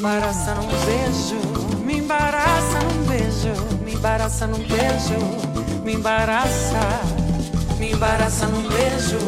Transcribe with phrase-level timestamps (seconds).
[0.00, 1.36] embaraça num beijo,
[1.84, 3.52] me embaraça num beijo,
[3.84, 6.80] me embaraça num beijo, me embaraça,
[7.78, 9.18] me embaraça num beijo,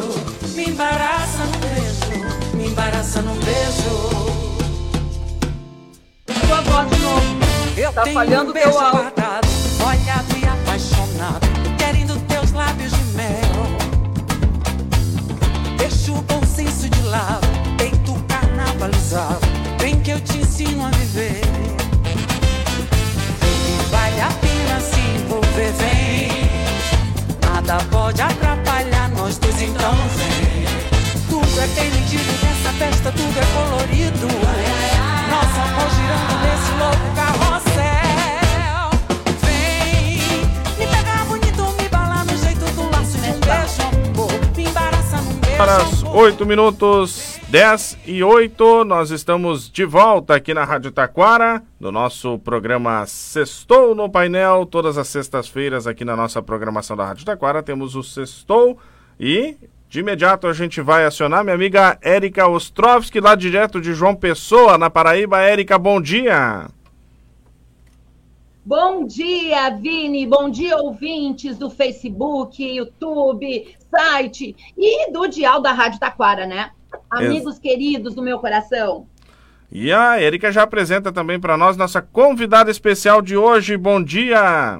[0.55, 4.33] me embaraça num beijo, me embaraça num beijo.
[6.47, 7.43] Tua voz de novo.
[7.77, 8.99] Eu Tá tenho falhando um teu beijo áudio.
[8.99, 9.47] guardado,
[9.79, 11.47] molhado e apaixonado,
[11.77, 13.77] querendo teus lábios de mel.
[15.77, 17.47] Deixa o bom senso de lado,
[18.73, 19.39] carnavalizado,
[19.79, 21.41] vem que eu te ensino a viver.
[23.41, 26.29] E vale a pena se envolver, vem.
[27.41, 30.65] Nada pode atrapalhar nós dois, então vem.
[31.29, 34.27] Tudo é permitido nessa festa, tudo é colorido.
[35.29, 38.89] Nosso amor girando nesse louco carrossel.
[39.41, 40.17] Vem
[40.77, 43.81] me pegar bonito, me balar no jeito do laço de um beijo,
[44.13, 44.31] amor.
[44.55, 45.61] Me embaraça num beijo.
[45.61, 46.15] Amor.
[46.15, 52.39] 8 minutos 10 e 8, nós estamos de volta aqui na Rádio Taquara, no nosso
[52.39, 57.95] programa Sextou no Painel, todas as sextas-feiras aqui na nossa programação da Rádio Taquara temos
[57.95, 58.79] o Sextou
[59.19, 59.55] e
[59.87, 64.75] de imediato a gente vai acionar minha amiga Érica Ostrovski, lá direto de João Pessoa,
[64.75, 65.39] na Paraíba.
[65.39, 66.65] Érica, bom dia!
[68.65, 70.25] Bom dia, Vini.
[70.25, 76.71] Bom dia, ouvintes do Facebook, YouTube, site e do Dial da Rádio Taquara, né?
[77.09, 79.07] Amigos queridos do meu coração.
[79.71, 83.75] E a Érica já apresenta também para nós nossa convidada especial de hoje.
[83.75, 84.79] Bom dia!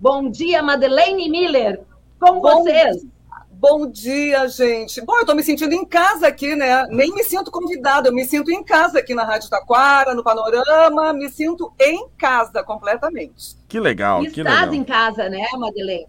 [0.00, 1.80] Bom dia, Madeleine Miller.
[2.18, 3.06] Com Bom vocês.
[3.52, 5.00] Bom dia, gente.
[5.00, 6.84] Bom, eu tô me sentindo em casa aqui, né?
[6.90, 11.12] Nem me sinto convidada, eu me sinto em casa aqui na Rádio Taquara, no Panorama,
[11.12, 13.56] me sinto em casa completamente.
[13.68, 14.74] Que legal, que Estás legal.
[14.74, 16.08] em casa, né, Madeleine?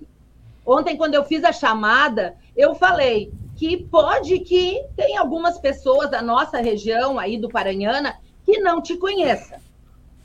[0.66, 3.32] Ontem, quando eu fiz a chamada, eu falei
[3.64, 8.98] que pode que tem algumas pessoas da nossa região aí do Paranhana que não te
[8.98, 9.62] conheça,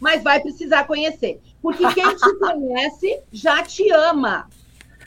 [0.01, 4.49] mas vai precisar conhecer, porque quem te conhece já te ama,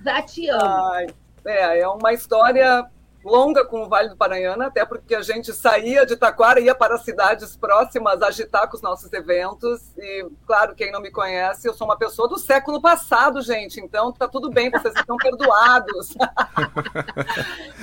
[0.02, 0.92] já te ama.
[0.94, 1.08] Ai,
[1.44, 2.90] é, é uma história
[3.24, 6.76] longa com o Vale do Paranhana, até porque a gente saía de Taquara e ia
[6.76, 9.82] para as cidades próximas agitar com os nossos eventos.
[9.98, 13.80] E, claro, quem não me conhece, eu sou uma pessoa do século passado, gente.
[13.80, 16.16] Então, tá tudo bem, vocês estão perdoados.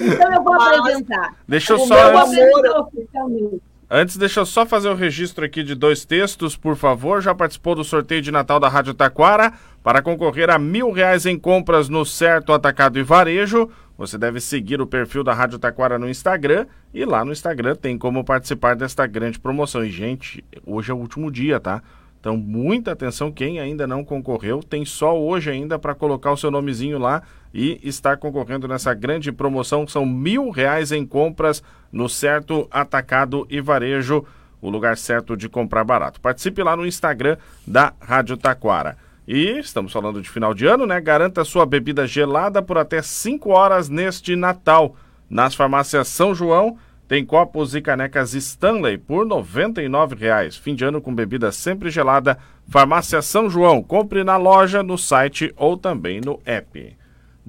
[0.01, 1.35] Então eu vou Mas- apresentar.
[1.47, 1.95] Deixa eu O só.
[1.95, 3.63] meu Eu amor- oficialmente.
[3.91, 7.21] Antes, deixa eu só fazer o registro aqui de dois textos, por favor.
[7.23, 9.53] Já participou do sorteio de Natal da Rádio Taquara?
[9.83, 14.81] Para concorrer a mil reais em compras no Certo Atacado e Varejo, você deve seguir
[14.81, 16.67] o perfil da Rádio Taquara no Instagram.
[16.93, 19.85] E lá no Instagram tem como participar desta grande promoção.
[19.85, 21.83] E, gente, hoje é o último dia, tá?
[22.21, 26.51] Então, muita atenção, quem ainda não concorreu, tem só hoje ainda para colocar o seu
[26.51, 27.23] nomezinho lá
[27.53, 29.87] e estar concorrendo nessa grande promoção.
[29.87, 34.25] São mil reais em compras no Certo Atacado e Varejo,
[34.61, 36.21] o lugar certo de comprar barato.
[36.21, 37.37] Participe lá no Instagram
[37.67, 38.97] da Rádio Taquara.
[39.27, 41.01] E estamos falando de final de ano, né?
[41.01, 44.97] Garanta sua bebida gelada por até 5 horas neste Natal.
[45.29, 50.61] Nas farmácias São João, tem copos e canecas Stanley por R$ 99,00.
[50.61, 52.39] Fim de ano com bebida sempre gelada.
[52.69, 53.83] Farmácia São João.
[53.83, 56.98] Compre na loja, no site ou também no app.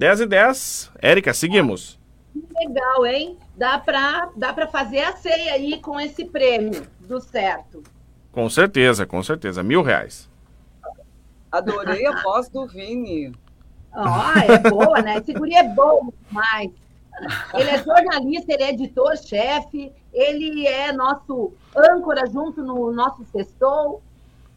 [0.00, 0.92] 10 e 10.
[0.98, 2.00] Érica, seguimos.
[2.58, 3.36] Legal, hein?
[3.54, 7.82] Dá para dá pra fazer a ceia aí com esse prêmio do certo.
[8.32, 9.62] Com certeza, com certeza.
[9.62, 10.26] Mil reais.
[11.52, 13.34] Adorei a voz do Vini.
[13.92, 15.18] Ah, é boa, né?
[15.18, 16.70] Esse guri é bom demais.
[17.52, 24.00] Ele é jornalista, ele é editor-chefe, ele é nosso âncora junto no nosso sextou.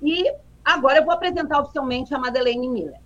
[0.01, 0.23] E
[0.63, 3.01] agora eu vou apresentar oficialmente a Madeleine Miller.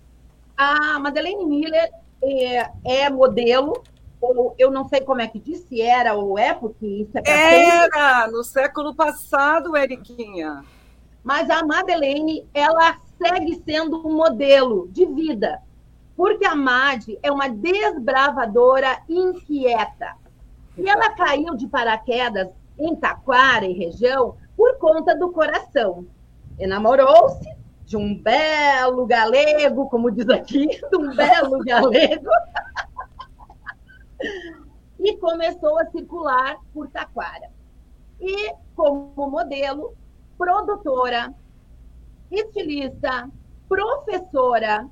[0.56, 1.90] A Madeleine Miller
[2.22, 3.82] é, é modelo,
[4.20, 7.24] ou eu não sei como é que diz, se era ou é, porque isso é
[7.24, 7.64] sempre.
[7.66, 10.64] Era no século passado, Eriquinha.
[11.22, 15.60] Mas a Madeleine, ela segue sendo um modelo de vida.
[16.16, 20.16] Porque a Mad é uma desbravadora inquieta.
[20.76, 22.48] E ela caiu de paraquedas
[22.78, 26.06] em Taquara e região por conta do coração.
[26.58, 27.57] Enamorou-se
[27.88, 32.28] de um belo galego, como diz aqui, de um belo galego.
[35.00, 37.50] e começou a circular por Taquara.
[38.20, 39.94] E, como modelo,
[40.36, 41.32] produtora,
[42.30, 43.30] estilista,
[43.66, 44.86] professora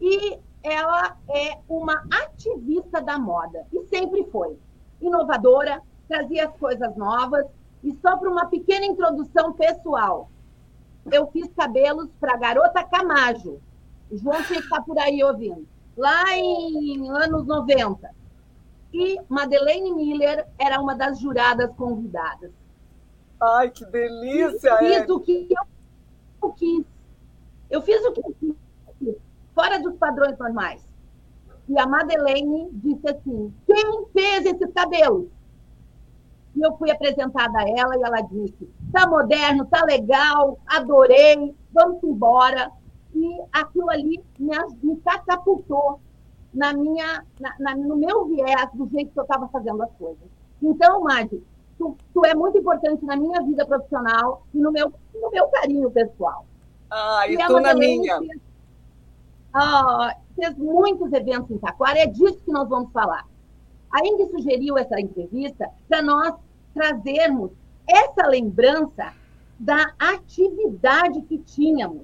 [0.00, 4.58] e ela é uma ativista da moda e sempre foi
[4.98, 7.44] inovadora, trazia as coisas novas
[7.82, 10.30] e só para uma pequena introdução pessoal,
[11.10, 13.60] eu fiz cabelos para a garota Camajo.
[14.10, 15.66] O João tinha que estar por aí ouvindo.
[15.96, 18.10] Lá em anos 90.
[18.92, 22.52] E Madeleine Miller era uma das juradas convidadas.
[23.40, 24.76] Ai, que delícia!
[24.78, 25.12] Fiz é.
[25.12, 25.48] o que
[26.42, 26.84] eu quis.
[27.70, 28.36] Eu fiz o que eu
[29.00, 29.16] quis,
[29.54, 30.86] fora dos padrões normais.
[31.68, 35.26] E a Madeleine disse assim: quem fez esses cabelos?
[36.56, 42.02] E eu fui apresentada a ela e ela disse: tá moderno, tá legal, adorei, vamos
[42.02, 42.70] embora.
[43.14, 46.00] E aquilo ali me, me catapultou
[46.52, 50.22] na minha, na, na, no meu viés do jeito que eu estava fazendo as coisas.
[50.62, 51.42] Então, Madi,
[51.76, 55.90] tu, tu, é muito importante na minha vida profissional e no meu, no meu carinho
[55.90, 56.46] pessoal.
[56.90, 58.18] Ah, e, e tu na minha.
[58.18, 58.40] Fez,
[59.52, 63.26] ah, fez muitos eventos em Taquara, é disso que nós vamos falar.
[63.94, 66.34] A Indy sugeriu essa entrevista para nós
[66.74, 67.52] trazermos
[67.86, 69.12] essa lembrança
[69.56, 72.02] da atividade que tínhamos,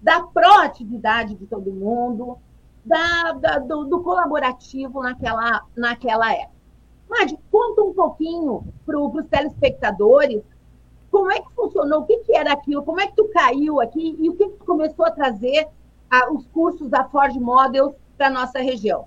[0.00, 2.38] da proatividade de todo mundo,
[2.84, 6.52] da, da do, do, colaborativo naquela, naquela época.
[7.10, 10.40] Madi, conta um pouquinho para os telespectadores
[11.10, 14.14] como é que funcionou, o que, que era aquilo, como é que tu caiu aqui
[14.20, 15.66] e o que, que tu começou a trazer
[16.08, 19.06] a, os cursos da Ford Models para a nossa região.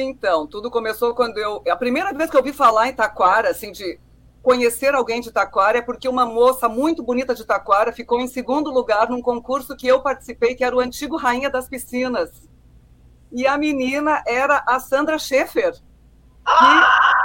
[0.00, 1.62] Então, tudo começou quando eu.
[1.68, 3.98] A primeira vez que eu ouvi falar em Taquara, assim, de
[4.42, 8.70] conhecer alguém de Taquara, é porque uma moça muito bonita de Taquara ficou em segundo
[8.70, 12.30] lugar num concurso que eu participei, que era o antigo Rainha das Piscinas.
[13.30, 15.74] E a menina era a Sandra Schaefer.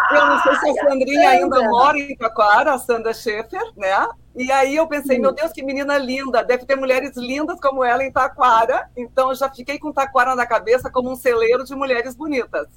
[0.10, 4.08] Que eu não sei se a Sandrinha ainda mora em Taquara, a Sandra Schaefer, né?
[4.36, 8.04] E aí eu pensei, meu Deus, que menina linda, deve ter mulheres lindas como ela
[8.04, 8.90] em Taquara.
[8.98, 12.68] Então eu já fiquei com Taquara na cabeça como um celeiro de mulheres bonitas.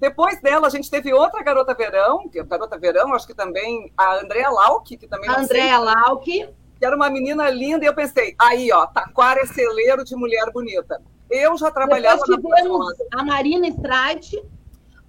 [0.00, 4.16] Depois dela, a gente teve outra garota verão, que garota verão, acho que também a
[4.16, 8.34] Andrea Lauk, que também a Andrea Lauk, que era uma menina linda, e eu pensei,
[8.36, 11.00] aí, ó, Taquara é celeiro de mulher bonita.
[11.30, 14.42] Eu já trabalhava Depois tivemos a Marina Streit,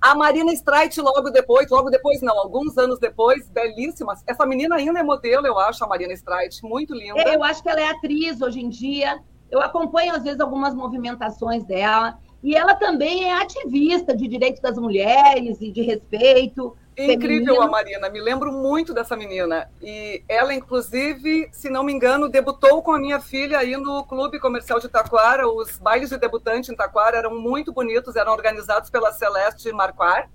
[0.03, 4.13] a Marina Streit, logo depois, logo depois não, alguns anos depois, belíssima.
[4.27, 7.21] Essa menina ainda é modelo, eu acho, a Marina Streit, muito linda.
[7.21, 9.17] É, eu acho que ela é atriz hoje em dia.
[9.49, 12.19] Eu acompanho, às vezes, algumas movimentações dela.
[12.43, 16.75] E ela também é ativista de direitos das mulheres e de respeito.
[16.97, 19.69] Incrível a Marina, me lembro muito dessa menina.
[19.81, 24.39] E ela, inclusive, se não me engano, debutou com a minha filha aí no Clube
[24.39, 25.47] Comercial de Taquara.
[25.47, 30.29] Os bailes de debutante em Taquara eram muito bonitos, eram organizados pela Celeste Marquar.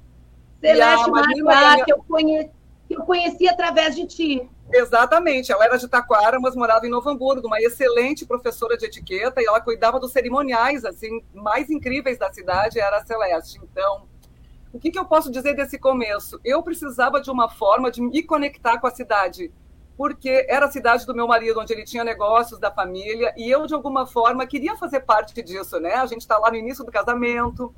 [0.60, 1.84] Celeste Marquar, minha...
[1.84, 2.50] que, eu conheci,
[2.90, 4.50] eu conheci através de ti.
[4.72, 9.40] Exatamente, ela era de Taquara, mas morava em Novo Hamburgo, uma excelente professora de etiqueta,
[9.40, 13.58] e ela cuidava dos cerimoniais assim mais incríveis da cidade, era a Celeste.
[13.62, 14.07] Então,
[14.78, 16.38] o que, que eu posso dizer desse começo?
[16.44, 19.52] Eu precisava de uma forma de me conectar com a cidade,
[19.96, 23.66] porque era a cidade do meu marido, onde ele tinha negócios da família, e eu,
[23.66, 25.94] de alguma forma, queria fazer parte disso, né?
[25.94, 27.74] A gente está lá no início do casamento,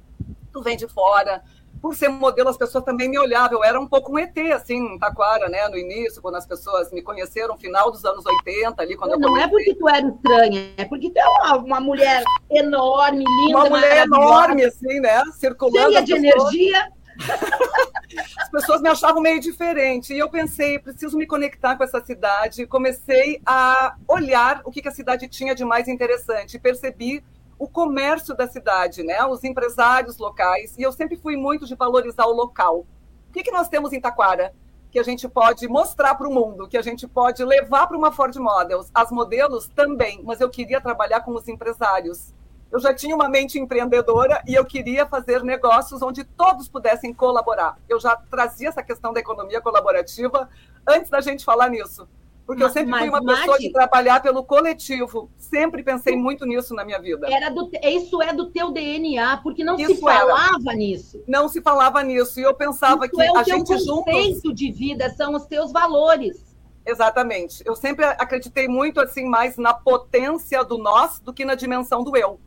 [0.52, 1.43] tu vem de fora,
[1.81, 3.59] por ser modelo, as pessoas também me olhavam.
[3.59, 5.67] Eu era um pouco um ET, assim, em Taquara, né?
[5.69, 9.35] No início, quando as pessoas me conheceram, final dos anos 80, ali, quando não, eu
[9.35, 13.59] Não é porque tu era estranha, é porque tu é uma, uma mulher enorme, linda,
[13.59, 15.23] Uma mulher enorme, assim, né?
[15.32, 15.93] Circulando.
[15.93, 16.93] Cheia de energia.
[18.38, 20.12] As pessoas me achavam meio diferente.
[20.12, 22.67] E eu pensei, preciso me conectar com essa cidade.
[22.67, 26.59] Comecei a olhar o que, que a cidade tinha de mais interessante.
[26.59, 27.23] Percebi
[27.61, 29.23] o comércio da cidade, né?
[29.27, 32.87] os empresários locais, e eu sempre fui muito de valorizar o local.
[33.29, 34.55] O que, que nós temos em Taquara?
[34.91, 38.11] Que a gente pode mostrar para o mundo, que a gente pode levar para uma
[38.11, 38.90] Ford Models.
[38.95, 42.33] As modelos também, mas eu queria trabalhar com os empresários.
[42.73, 47.76] Eu já tinha uma mente empreendedora e eu queria fazer negócios onde todos pudessem colaborar.
[47.87, 50.49] Eu já trazia essa questão da economia colaborativa
[50.88, 52.09] antes da gente falar nisso.
[52.50, 55.30] Porque mas, eu sempre fui uma pessoa de trabalhar pelo coletivo.
[55.38, 57.33] Sempre pensei muito nisso na minha vida.
[57.33, 60.76] Era do, isso é do teu DNA, porque não isso se falava era.
[60.76, 61.23] nisso.
[61.28, 62.40] Não se falava nisso.
[62.40, 63.87] E eu pensava isso que é a gente juntos.
[63.87, 66.45] O conceito de vida são os teus valores.
[66.85, 67.62] Exatamente.
[67.64, 72.16] Eu sempre acreditei muito assim mais na potência do nós do que na dimensão do
[72.16, 72.40] eu.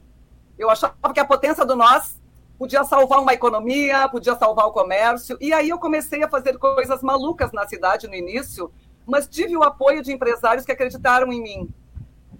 [0.59, 2.21] Eu achava que a potência do nós
[2.59, 5.37] podia salvar uma economia, podia salvar o comércio.
[5.39, 8.69] E aí eu comecei a fazer coisas malucas na cidade no início,
[9.05, 11.73] mas tive o apoio de empresários que acreditaram em mim.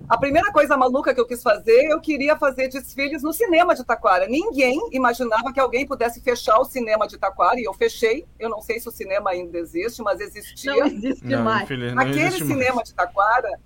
[0.07, 3.85] A primeira coisa maluca que eu quis fazer, eu queria fazer desfiles no cinema de
[3.85, 4.27] Taquara.
[4.27, 8.25] Ninguém imaginava que alguém pudesse fechar o cinema de Taquara, e eu fechei.
[8.37, 10.75] Eu não sei se o cinema ainda existe, mas existia.
[10.75, 11.69] Não existe não, mais.
[11.69, 12.89] Não Aquele existe cinema mais.
[12.89, 13.59] de Taquara,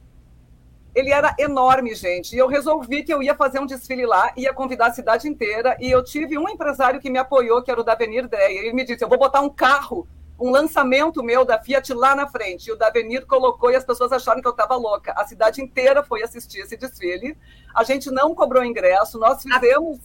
[0.94, 2.36] ele era enorme, gente.
[2.36, 5.76] E eu resolvi que eu ia fazer um desfile lá, ia convidar a cidade inteira.
[5.80, 8.66] E eu tive um empresário que me apoiou, que era o Davenir Dreyer.
[8.66, 10.08] Ele me disse: Eu vou botar um carro
[10.40, 12.68] um lançamento meu da Fiat lá na frente.
[12.68, 15.14] E o Davenir colocou e as pessoas acharam que eu estava louca.
[15.14, 17.38] A cidade inteira foi assistir esse desfile.
[17.74, 20.00] A gente não cobrou ingresso, nós fizemos.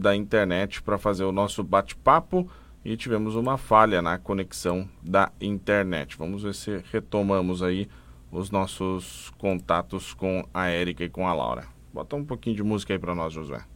[0.00, 2.48] Da internet para fazer o nosso bate-papo
[2.84, 6.16] e tivemos uma falha na conexão da internet.
[6.16, 7.88] Vamos ver se retomamos aí
[8.30, 11.66] os nossos contatos com a Érica e com a Laura.
[11.92, 13.71] Bota um pouquinho de música aí para nós, Josué.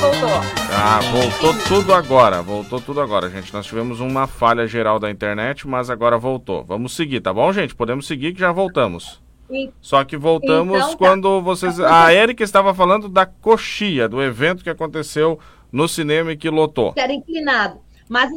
[0.00, 0.30] Voltou.
[0.72, 2.40] Ah, voltou tudo agora.
[2.40, 3.52] Voltou tudo agora, gente.
[3.52, 6.64] Nós tivemos uma falha geral da internet, mas agora voltou.
[6.64, 7.74] Vamos seguir, tá bom, gente?
[7.74, 9.20] Podemos seguir que já voltamos.
[9.80, 10.96] Só que voltamos então, tá.
[10.96, 11.78] quando vocês.
[11.80, 15.38] A Erika estava falando da coxia, do evento que aconteceu
[15.70, 16.94] no cinema e que lotou.
[16.96, 17.80] Era inclinado.
[18.08, 18.30] Mas,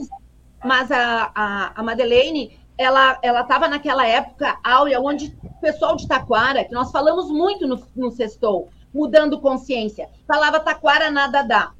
[0.65, 6.63] mas a, a, a Madeleine, ela estava naquela época áurea, onde o pessoal de Taquara,
[6.65, 10.09] que nós falamos muito no, no Sextou, mudando consciência.
[10.27, 11.73] Falava Taquara nada dá.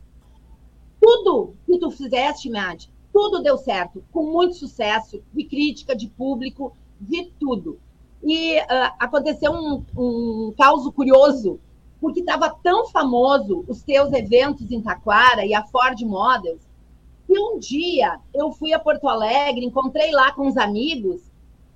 [1.00, 6.76] Tudo que tu fizeste, Mad, tudo deu certo, com muito sucesso, de crítica, de público,
[7.00, 7.80] de tudo.
[8.24, 11.60] E uh, aconteceu um, um caso curioso,
[12.02, 16.62] porque estava tão famoso os teus eventos em Taquara e a Ford Models,
[17.28, 21.22] que um dia eu fui a Porto Alegre, encontrei lá com os amigos,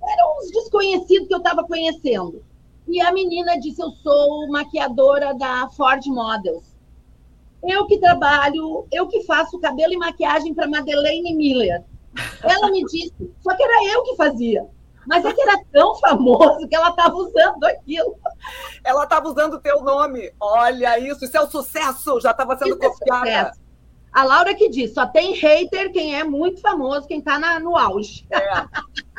[0.02, 2.42] eram uns desconhecidos que eu estava conhecendo.
[2.88, 6.76] E a menina disse: Eu sou maquiadora da Ford Models.
[7.62, 11.84] Eu que trabalho, eu que faço cabelo e maquiagem para Madeleine Miller.
[12.42, 14.66] Ela me disse, só que era eu que fazia.
[15.06, 18.16] Mas é que era tão famoso que ela estava usando aquilo.
[18.84, 20.32] Ela estava usando o teu nome.
[20.38, 23.30] Olha isso, isso é um sucesso, já estava sendo isso é copiada.
[23.30, 23.67] É
[24.18, 28.26] a Laura que diz, só tem hater quem é muito famoso, quem está no auge.
[28.38, 28.66] É.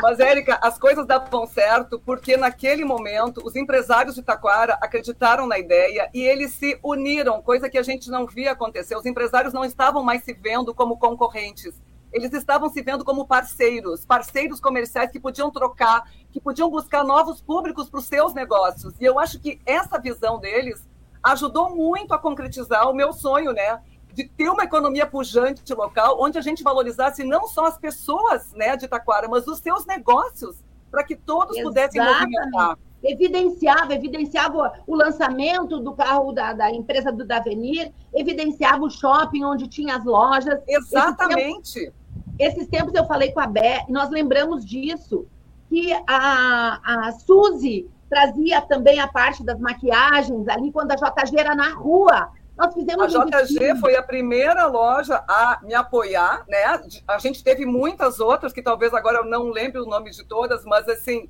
[0.02, 5.60] Mas, Érica, as coisas davam certo porque naquele momento os empresários de Taquara acreditaram na
[5.60, 8.96] ideia e eles se uniram, coisa que a gente não via acontecer.
[8.96, 11.82] Os empresários não estavam mais se vendo como concorrentes.
[12.12, 17.42] Eles estavam se vendo como parceiros, parceiros comerciais que podiam trocar, que podiam buscar novos
[17.42, 18.94] públicos para os seus negócios.
[19.00, 20.86] E eu acho que essa visão deles
[21.24, 23.80] ajudou muito a concretizar o meu sonho, né?
[24.20, 28.76] De ter uma economia pujante local, onde a gente valorizasse não só as pessoas né,
[28.76, 30.58] de Taquara, mas os seus negócios,
[30.92, 31.64] para que todos Exatamente.
[31.64, 32.78] pudessem movimentar.
[33.02, 39.70] Evidenciava, evidenciava o lançamento do carro da, da empresa do Davenir, evidenciava o shopping onde
[39.70, 40.60] tinha as lojas.
[40.68, 41.80] Exatamente.
[41.80, 41.94] Esses tempos,
[42.38, 45.28] esses tempos eu falei com a Bé, nós lembramos disso,
[45.70, 51.56] que a, a Suzy trazia também a parte das maquiagens ali quando a JG era
[51.56, 52.38] na rua.
[52.60, 56.82] Nós fizemos a JG foi a primeira loja a me apoiar, né?
[57.08, 60.66] A gente teve muitas outras que talvez agora eu não lembre o nome de todas,
[60.66, 61.30] mas assim,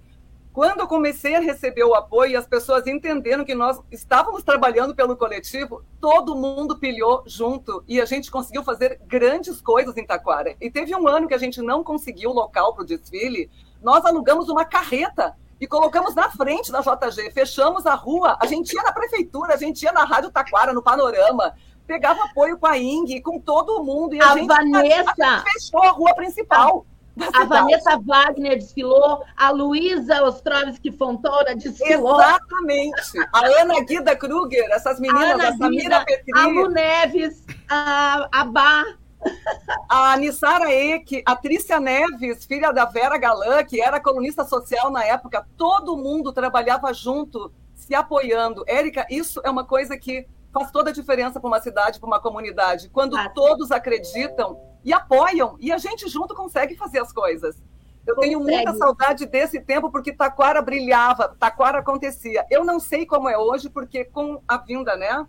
[0.51, 4.95] quando eu comecei a receber o apoio e as pessoas entenderam que nós estávamos trabalhando
[4.95, 10.55] pelo coletivo, todo mundo pilhou junto e a gente conseguiu fazer grandes coisas em Taquara.
[10.59, 13.51] E teve um ano que a gente não conseguiu local para o desfile,
[13.83, 18.73] nós alugamos uma carreta e colocamos na frente da JG, fechamos a rua, a gente
[18.73, 21.53] ia na prefeitura, a gente ia na Rádio Taquara, no Panorama,
[21.85, 25.51] pegava apoio com a Ing, com todo mundo, e a, a gente Vanessa, a gente
[25.51, 26.85] fechou a rua principal.
[27.33, 32.17] A Vanessa Wagner desfilou, a Luísa Ostrovski Fontoura desfilou.
[32.17, 33.19] Exatamente.
[33.33, 36.31] A Ana Guida Kruger, essas meninas, a, a Samira Petri.
[36.33, 38.85] A Lu Neves, a, a Bar,
[39.89, 45.03] a Nissara Eck, a Trícia Neves, filha da Vera Galã, que era colunista social na
[45.03, 48.63] época, todo mundo trabalhava junto, se apoiando.
[48.67, 52.19] Érica, isso é uma coisa que faz toda a diferença para uma cidade, para uma
[52.19, 52.89] comunidade.
[52.89, 57.61] Quando ah, todos acreditam e apoiam, e a gente junto consegue fazer as coisas.
[58.07, 58.35] Eu consegue.
[58.35, 62.45] tenho muita saudade desse tempo, porque Taquara brilhava, Taquara acontecia.
[62.49, 65.27] Eu não sei como é hoje, porque com a vinda, né?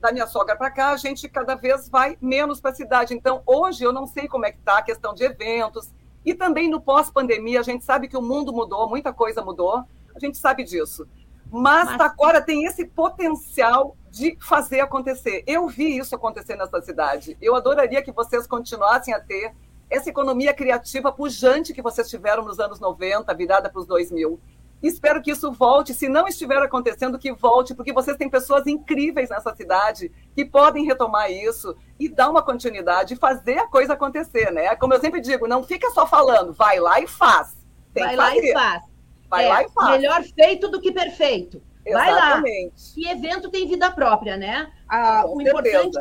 [0.00, 3.14] Da minha sogra para cá, a gente cada vez vai menos para a cidade.
[3.14, 5.90] Então, hoje eu não sei como é que está a questão de eventos.
[6.24, 9.84] E também no pós-pandemia, a gente sabe que o mundo mudou, muita coisa mudou,
[10.14, 11.06] a gente sabe disso.
[11.50, 11.98] Mas, Mas...
[11.98, 15.44] Taquara tem esse potencial de fazer acontecer.
[15.46, 17.36] Eu vi isso acontecer nessa cidade.
[17.40, 19.54] Eu adoraria que vocês continuassem a ter
[19.88, 24.40] essa economia criativa pujante que vocês tiveram nos anos 90, virada para os 2000.
[24.82, 25.94] Espero que isso volte.
[25.94, 30.84] Se não estiver acontecendo, que volte, porque vocês têm pessoas incríveis nessa cidade que podem
[30.84, 34.76] retomar isso e dar uma continuidade e fazer a coisa acontecer, né?
[34.76, 37.56] Como eu sempre digo, não fica só falando, vai lá e faz.
[37.92, 38.82] Tem vai lá e faz.
[39.28, 39.90] Vai é, lá e faz.
[40.00, 41.62] Melhor feito do que perfeito.
[41.90, 42.94] Vai Exatamente.
[42.96, 43.10] lá.
[43.10, 44.70] E evento tem vida própria, né?
[44.88, 45.78] Ah, o certeza.
[45.78, 45.98] importante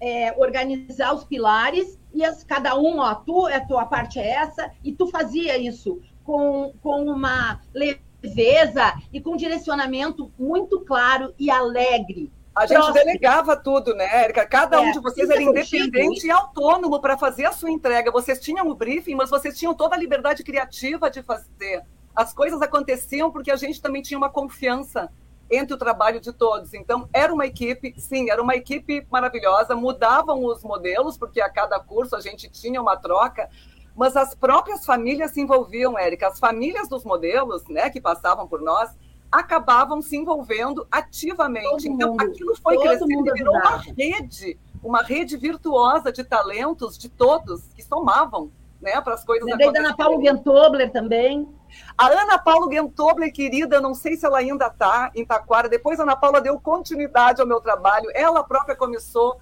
[0.00, 4.28] é, é, organizar os pilares e as, cada um, ó, tu, a tua parte é
[4.28, 11.34] essa, e tu fazia isso com, com uma leveza e com um direcionamento muito claro
[11.38, 12.32] e alegre.
[12.54, 12.94] A gente Próximo.
[12.94, 14.46] delegava tudo, né, Érica?
[14.46, 18.12] Cada é, um de vocês era independente e autônomo para fazer a sua entrega.
[18.12, 21.82] Vocês tinham o briefing, mas vocês tinham toda a liberdade criativa de fazer.
[22.14, 25.10] As coisas aconteciam porque a gente também tinha uma confiança
[25.50, 26.72] entre o trabalho de todos.
[26.74, 31.78] Então, era uma equipe, sim, era uma equipe maravilhosa, mudavam os modelos, porque a cada
[31.80, 33.48] curso a gente tinha uma troca,
[33.96, 36.28] mas as próprias famílias se envolviam, Érica.
[36.28, 38.90] As famílias dos modelos, né, que passavam por nós,
[39.30, 41.84] acabavam se envolvendo ativamente.
[41.84, 46.96] Todo então, mundo, aquilo foi crescendo e virou uma rede, uma rede virtuosa de talentos
[46.96, 50.22] de todos que somavam né, para as coisas Lembrei da Ana Paula.
[50.22, 51.48] Gentobler também.
[51.96, 55.68] A Ana Paula Gentobler, querida, não sei se ela ainda está em Taquara.
[55.68, 58.10] Depois a Ana Paula deu continuidade ao meu trabalho.
[58.14, 59.40] Ela própria começou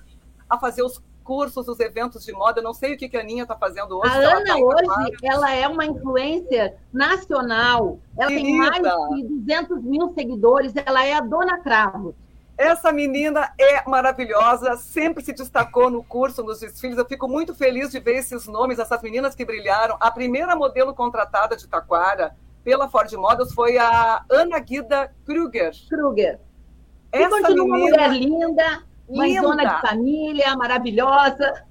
[0.48, 2.60] a fazer os cursos, os eventos de moda.
[2.60, 4.12] Eu não sei o que, que a Aninha está fazendo hoje.
[4.12, 7.98] A ela Ana tá hoje, ela é uma influencer nacional.
[8.18, 8.96] Ela tem Querida.
[8.96, 10.72] mais de 200 mil seguidores.
[10.84, 12.14] Ela é a Dona Cravo.
[12.56, 16.98] Essa menina é maravilhosa, sempre se destacou no curso, nos desfiles.
[16.98, 19.96] Eu fico muito feliz de ver esses nomes, essas meninas que brilharam.
[19.98, 25.72] A primeira modelo contratada de Taquara pela Ford Models foi a Ana Guida Kruger.
[25.88, 26.38] Kruger.
[27.12, 29.74] E Essa continua uma menina mulher linda, mãezona linda.
[29.74, 31.64] de família, maravilhosa.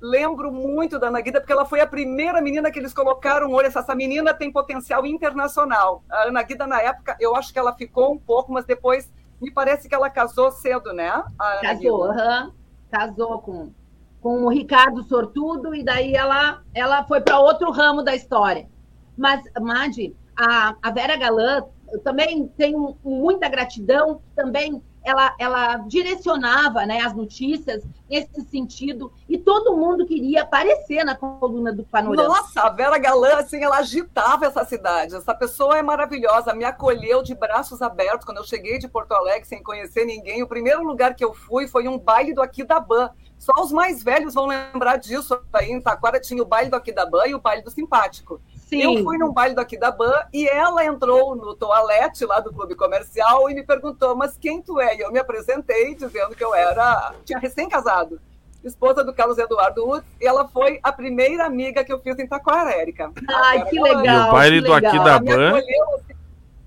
[0.00, 3.52] lembro muito da Ana Guida, porque ela foi a primeira menina que eles colocaram o
[3.52, 3.66] olho.
[3.66, 6.02] Essa menina tem potencial internacional.
[6.10, 9.50] A Ana Guida, na época, eu acho que ela ficou um pouco, mas depois me
[9.50, 11.22] parece que ela casou cedo, né?
[11.60, 12.52] Casou, aham.
[12.90, 13.72] casou com,
[14.20, 18.68] com o Ricardo Sortudo, e daí ela, ela foi para outro ramo da história.
[19.16, 21.62] Mas, Madi, a, a Vera Galã
[21.92, 29.38] eu também tenho muita gratidão, também ela, ela direcionava né, as notícias nesse sentido, e
[29.38, 32.28] todo mundo queria aparecer na coluna do Panorama.
[32.28, 35.14] Nossa, a Vera Galã, assim, ela agitava essa cidade.
[35.14, 38.24] Essa pessoa é maravilhosa, me acolheu de braços abertos.
[38.24, 41.68] Quando eu cheguei de Porto Alegre sem conhecer ninguém, o primeiro lugar que eu fui
[41.68, 43.10] foi um baile do Aquidaban.
[43.38, 45.40] Só os mais velhos vão lembrar disso.
[45.52, 48.40] Aí em Taquara tinha o baile do Aquidaban e o baile do Simpático.
[48.66, 48.82] Sim.
[48.82, 53.48] Eu fui num baile do Aquidaban e ela entrou no toalete lá do clube comercial
[53.48, 54.96] e me perguntou, mas quem tu é?
[54.96, 58.20] E eu me apresentei dizendo que eu era, tinha recém-casado,
[58.64, 62.26] esposa do Carlos Eduardo Utz, e ela foi a primeira amiga que eu fiz em
[62.26, 63.12] Taquara, Érica.
[63.28, 64.26] Ai, que legal.
[64.26, 65.54] E o baile do me acolheu,
[65.94, 66.14] assim,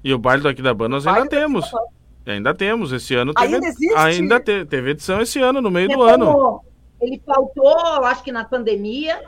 [0.02, 1.70] E o baile do Aquidabã nós ainda temos.
[2.26, 2.94] Ainda temos.
[2.94, 3.56] Esse ano teve.
[3.56, 3.96] Ainda existe?
[3.96, 6.62] Ainda te- teve edição esse ano, no meio do ano.
[7.02, 9.22] Ele faltou, acho que na pandemia,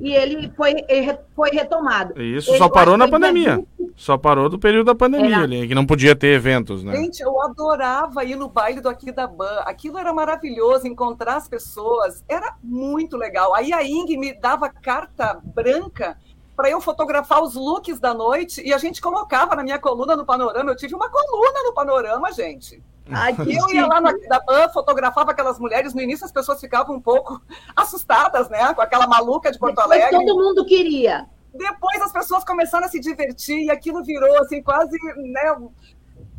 [0.00, 2.20] e ele foi, ele foi retomado.
[2.20, 3.56] Isso Ele- só parou na dia pandemia.
[3.78, 5.42] 20 Só parou do período da pandemia É.
[5.42, 6.96] ali, que não podia ter eventos, né?
[6.96, 9.60] Gente, eu adorava ir no baile do Aquidaban.
[9.66, 12.24] Aquilo era maravilhoso, encontrar as pessoas.
[12.26, 13.54] Era muito legal.
[13.54, 16.16] Aí a Ing me dava carta branca
[16.56, 20.24] para eu fotografar os looks da noite e a gente colocava na minha coluna no
[20.24, 20.70] Panorama.
[20.70, 22.82] Eu tive uma coluna no Panorama, gente.
[23.10, 24.08] Ai, que Eu ia lá chique.
[24.10, 25.92] Aquidaban, fotografava aquelas mulheres.
[25.94, 27.40] No início as pessoas ficavam um pouco
[27.76, 28.72] assustadas, né?
[28.74, 30.24] Com aquela maluca de Porto Depois Alegre.
[30.24, 31.26] todo mundo queria.
[31.54, 35.54] Depois as pessoas começaram a se divertir e aquilo virou assim quase, né,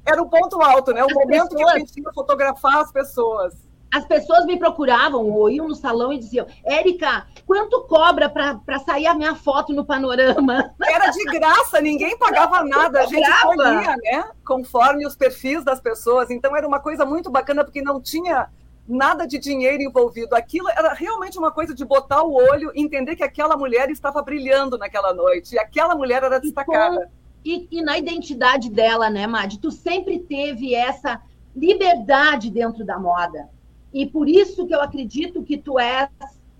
[0.06, 1.04] era o ponto alto, né?
[1.04, 3.54] O As momento que pessoas- a gente ia fotografar as pessoas.
[3.94, 9.06] As pessoas me procuravam ou iam no salão e diziam: Érica, quanto cobra para sair
[9.06, 10.74] a minha foto no panorama?
[10.84, 14.24] Era de graça, ninguém pagava nada, a gente escolhia, né?
[14.44, 16.32] Conforme os perfis das pessoas.
[16.32, 18.50] Então era uma coisa muito bacana porque não tinha
[18.88, 20.36] nada de dinheiro envolvido.
[20.36, 24.24] Aquilo era realmente uma coisa de botar o olho e entender que aquela mulher estava
[24.24, 27.12] brilhando naquela noite e aquela mulher era destacada.
[27.46, 29.60] E, e na identidade dela, né, Madi?
[29.60, 31.22] Tu sempre teve essa
[31.56, 33.50] liberdade dentro da moda.
[33.94, 36.10] E por isso que eu acredito que tu és,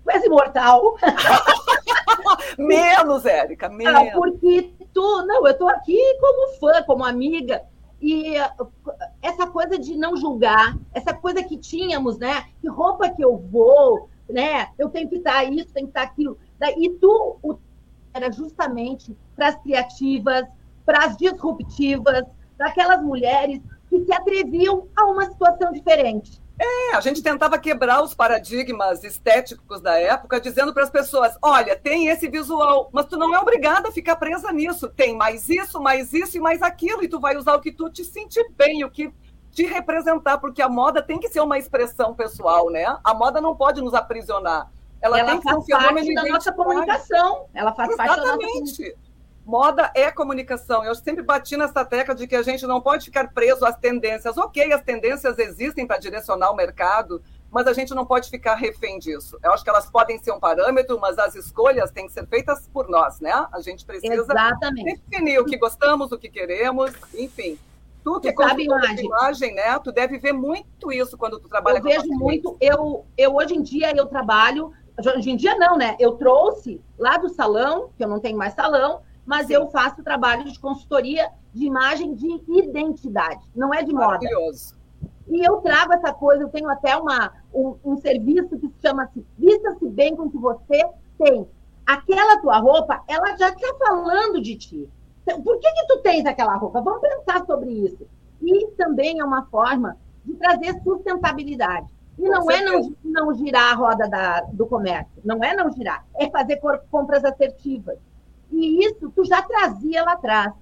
[0.04, 0.96] tu és imortal.
[2.58, 4.12] Menos, Érica, Ah, menos.
[4.14, 7.62] porque tu, não, eu tô aqui como fã, como amiga.
[8.00, 8.70] E uh,
[9.22, 12.44] essa coisa de não julgar, essa coisa que tínhamos, né?
[12.60, 14.68] Que roupa que eu vou, né?
[14.78, 16.38] Eu tenho que estar isso, tenho que estar aquilo.
[16.78, 17.56] E tu o,
[18.12, 20.44] era justamente para as criativas,
[20.84, 22.24] para as disruptivas,
[22.56, 26.40] para aquelas mulheres que se atreviam a uma situação diferente.
[26.58, 31.74] É, a gente tentava quebrar os paradigmas estéticos da época, dizendo para as pessoas: olha,
[31.76, 34.88] tem esse visual, mas tu não é obrigada a ficar presa nisso.
[34.88, 37.90] Tem mais isso, mais isso e mais aquilo, e tu vai usar o que tu
[37.90, 39.12] te sentir bem, o que
[39.50, 42.84] te representar, porque a moda tem que ser uma expressão pessoal, né?
[43.02, 44.70] A moda não pode nos aprisionar.
[45.00, 47.46] Ela, Ela tem que ser um fenômeno da nossa comunicação.
[47.52, 48.42] Ela faz parte da nossa.
[48.42, 48.96] Exatamente.
[49.44, 50.82] Moda é comunicação.
[50.84, 54.38] Eu sempre bati nessa tecla de que a gente não pode ficar preso às tendências.
[54.38, 58.98] Ok, as tendências existem para direcionar o mercado, mas a gente não pode ficar refém
[58.98, 59.38] disso.
[59.44, 62.66] Eu acho que elas podem ser um parâmetro, mas as escolhas têm que ser feitas
[62.72, 63.32] por nós, né?
[63.52, 64.98] A gente precisa Exatamente.
[65.08, 67.58] definir o que gostamos, o que queremos, enfim.
[68.02, 69.06] Tu que é Tu sabe, consultora de Madi?
[69.06, 69.78] imagem, né?
[69.78, 72.18] Tu deve ver muito isso quando tu trabalha eu com vejo pacientes.
[72.18, 72.56] muito.
[72.60, 74.72] Eu, eu hoje em dia eu trabalho.
[74.98, 75.96] Hoje em dia não, né?
[76.00, 80.44] Eu trouxe lá do salão, que eu não tenho mais salão, mas eu faço trabalho
[80.44, 84.06] de consultoria de imagem de identidade, não é de moda.
[84.06, 84.74] Maravilhoso.
[85.28, 89.24] E eu trago essa coisa, eu tenho até uma, um, um serviço que se chama-se
[89.38, 90.84] Vista-se Bem com o que você
[91.18, 91.48] tem.
[91.86, 94.88] Aquela tua roupa, ela já está falando de ti.
[95.24, 96.82] Por que, que tu tens aquela roupa?
[96.82, 98.06] Vamos pensar sobre isso.
[98.42, 101.86] E também é uma forma de trazer sustentabilidade.
[102.18, 106.06] E não é não, não girar a roda da, do comércio, não é não girar,
[106.16, 106.60] é fazer
[106.90, 107.98] compras assertivas.
[108.54, 110.54] E isso tu já trazia lá atrás.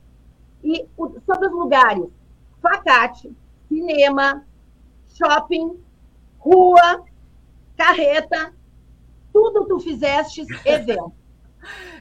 [0.64, 2.08] E o, sobre os lugares,
[2.60, 3.30] facate,
[3.68, 4.44] cinema,
[5.08, 5.78] shopping,
[6.38, 7.04] rua,
[7.76, 8.54] carreta,
[9.32, 11.12] tudo tu fizeste evento.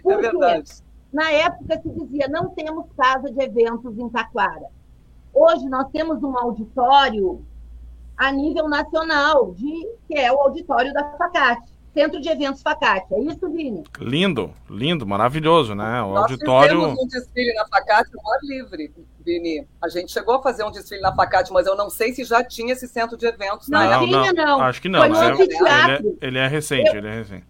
[0.01, 0.71] Por é verdade.
[0.71, 0.83] Quê?
[1.11, 4.69] Na época se dizia, não temos casa de eventos em Taquara.
[5.33, 7.45] Hoje nós temos um auditório
[8.15, 11.69] a nível nacional, de, que é o auditório da Facate.
[11.93, 13.13] Centro de Eventos Facate.
[13.13, 13.83] É isso, Vini?
[13.99, 16.01] Lindo, lindo, maravilhoso, né?
[16.01, 16.77] O Nós auditório.
[16.77, 19.67] Nós fizemos um desfile na Facate no ar livre, Vini.
[19.81, 22.43] A gente chegou a fazer um desfile na Facate, mas eu não sei se já
[22.43, 24.61] tinha esse centro de eventos não, na Não, tinha, não.
[24.61, 24.99] Acho que não.
[24.99, 25.31] Foi no é.
[25.31, 26.95] Ele, é, ele é recente, eu...
[26.95, 27.45] ele é recente.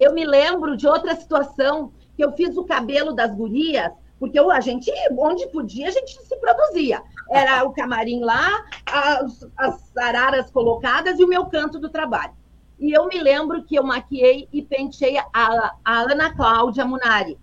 [0.00, 4.50] Eu me lembro de outra situação que eu fiz o cabelo das gurias, porque eu,
[4.50, 7.00] a gente, onde podia, a gente se produzia.
[7.30, 12.32] Era o camarim lá, as, as araras colocadas e o meu canto do trabalho.
[12.78, 17.38] E eu me lembro que eu maquiei e pentei a, a Ana Cláudia Munari.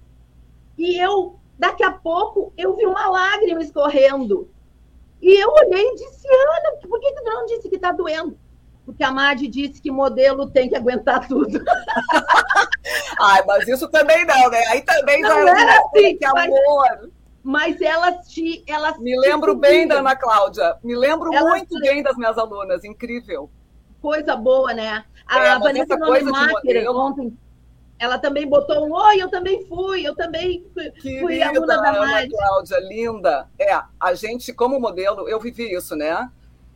[0.78, 4.50] E eu, daqui a pouco, eu vi uma lágrima escorrendo.
[5.22, 8.38] E eu olhei e disse, Ana, por que tu não disse que está doendo?
[8.86, 11.60] Porque a Madi disse que modelo tem que aguentar tudo.
[13.20, 14.64] Ai, mas isso também não, né?
[14.68, 17.10] Aí também não já era assim, que amor
[17.46, 18.64] mas elas te.
[18.68, 20.78] Elas Me lembro bem da Ana Cláudia.
[20.84, 21.82] Me lembro elas muito te...
[21.82, 22.84] bem das minhas alunas.
[22.84, 23.52] Incrível.
[24.02, 25.06] Coisa boa, né?
[25.28, 27.38] A é, Vanessa Nonimacher, ontem,
[28.00, 31.90] ela também botou um oi, eu também fui, eu também fui, Querida, fui aluna da
[31.92, 33.48] Ana Cláudia, linda.
[33.60, 36.28] É, a gente, como modelo, eu vivi isso, né?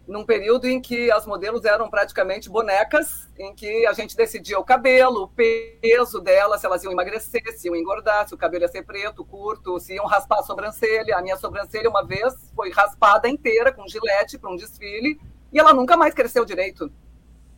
[0.10, 4.63] Num período em que as modelos eram praticamente bonecas, em que a gente decidia o
[4.63, 8.67] cabelo, o peso delas, se elas iam emagrecer, se iam engordar, se o cabelo ia
[8.67, 11.15] ser preto, curto, se iam raspar a sobrancelha.
[11.15, 15.22] A minha sobrancelha, uma vez, foi raspada inteira com gilete para um desfile
[15.54, 16.91] e ela nunca mais cresceu direito.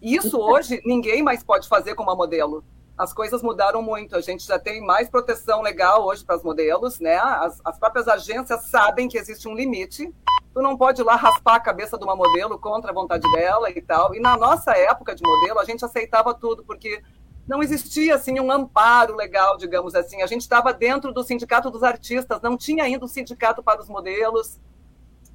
[0.02, 2.66] Isso hoje ninguém mais pode fazer com uma modelo.
[2.98, 4.18] As coisas mudaram muito.
[4.18, 7.16] A gente já tem mais proteção legal hoje para os modelos, né?
[7.16, 10.14] As, as próprias agências sabem que existe um limite
[10.54, 13.70] tu não pode ir lá raspar a cabeça de uma modelo contra a vontade dela
[13.70, 14.14] e tal.
[14.14, 17.02] E na nossa época de modelo, a gente aceitava tudo, porque
[17.48, 20.22] não existia assim um amparo legal, digamos assim.
[20.22, 23.90] A gente estava dentro do sindicato dos artistas, não tinha ainda um sindicato para os
[23.90, 24.60] modelos.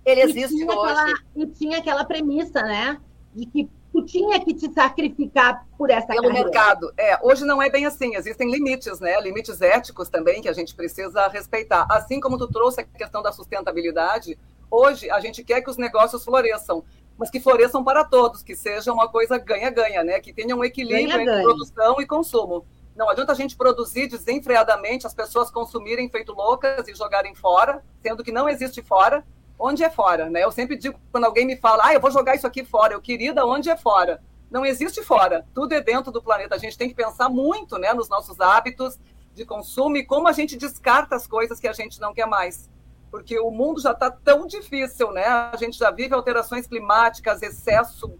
[0.04, 0.92] Ele existe e hoje.
[0.92, 3.00] Aquela, e tinha aquela premissa, né,
[3.34, 6.44] de que tu tinha que te sacrificar por essa Pelo carreira.
[6.44, 6.92] mercado.
[6.96, 9.18] É, hoje não é bem assim, existem limites, né?
[9.20, 11.86] Limites éticos também que a gente precisa respeitar.
[11.90, 14.38] Assim como tu trouxe a questão da sustentabilidade,
[14.70, 16.84] Hoje, a gente quer que os negócios floresçam,
[17.16, 20.20] mas que floresçam para todos, que seja uma coisa ganha-ganha, né?
[20.20, 21.42] que tenha um equilíbrio ganha, entre ganha.
[21.42, 22.66] produção e consumo.
[22.94, 28.24] Não adianta a gente produzir desenfreadamente, as pessoas consumirem feito loucas e jogarem fora, sendo
[28.24, 29.24] que não existe fora.
[29.58, 30.44] Onde é fora, né?
[30.44, 33.00] Eu sempre digo, quando alguém me fala, ah, eu vou jogar isso aqui fora, eu
[33.00, 34.22] querida, onde é fora?
[34.50, 36.54] Não existe fora, tudo é dentro do planeta.
[36.54, 38.98] A gente tem que pensar muito né, nos nossos hábitos
[39.34, 42.70] de consumo e como a gente descarta as coisas que a gente não quer mais
[43.16, 45.24] porque o mundo já está tão difícil, né?
[45.24, 48.12] A gente já vive alterações climáticas, excesso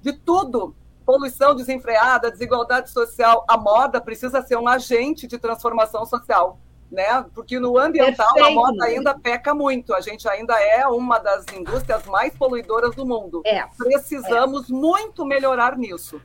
[0.00, 3.44] de tudo, poluição desenfreada, desigualdade social.
[3.46, 6.58] A moda precisa ser um agente de transformação social,
[6.90, 7.26] né?
[7.34, 8.58] Porque no ambiental Perfeito.
[8.58, 9.92] a moda ainda peca muito.
[9.92, 13.42] A gente ainda é uma das indústrias mais poluidoras do mundo.
[13.44, 13.66] É.
[13.76, 14.72] Precisamos é.
[14.72, 16.22] muito melhorar nisso.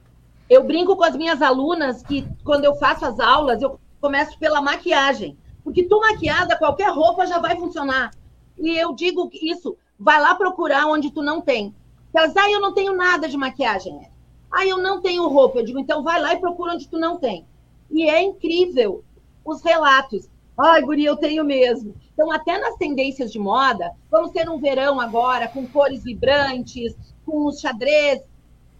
[0.50, 4.62] Eu brinco com as minhas alunas que quando eu faço as aulas, eu começo pela
[4.62, 5.38] maquiagem.
[5.64, 8.12] Porque tu maquiada, qualquer roupa já vai funcionar.
[8.58, 11.74] E eu digo isso, vai lá procurar onde tu não tem.
[12.14, 14.08] Elas, ah, eu não tenho nada de maquiagem.
[14.52, 15.60] Ah, eu não tenho roupa.
[15.60, 17.46] Eu digo, então vai lá e procura onde tu não tem.
[17.90, 19.04] E é incrível
[19.44, 20.30] os relatos.
[20.58, 21.96] Ai, guria, eu tenho mesmo.
[22.14, 26.96] Então, até nas tendências de moda, vamos ter um verão agora com cores vibrantes,
[27.26, 28.22] com os xadrez.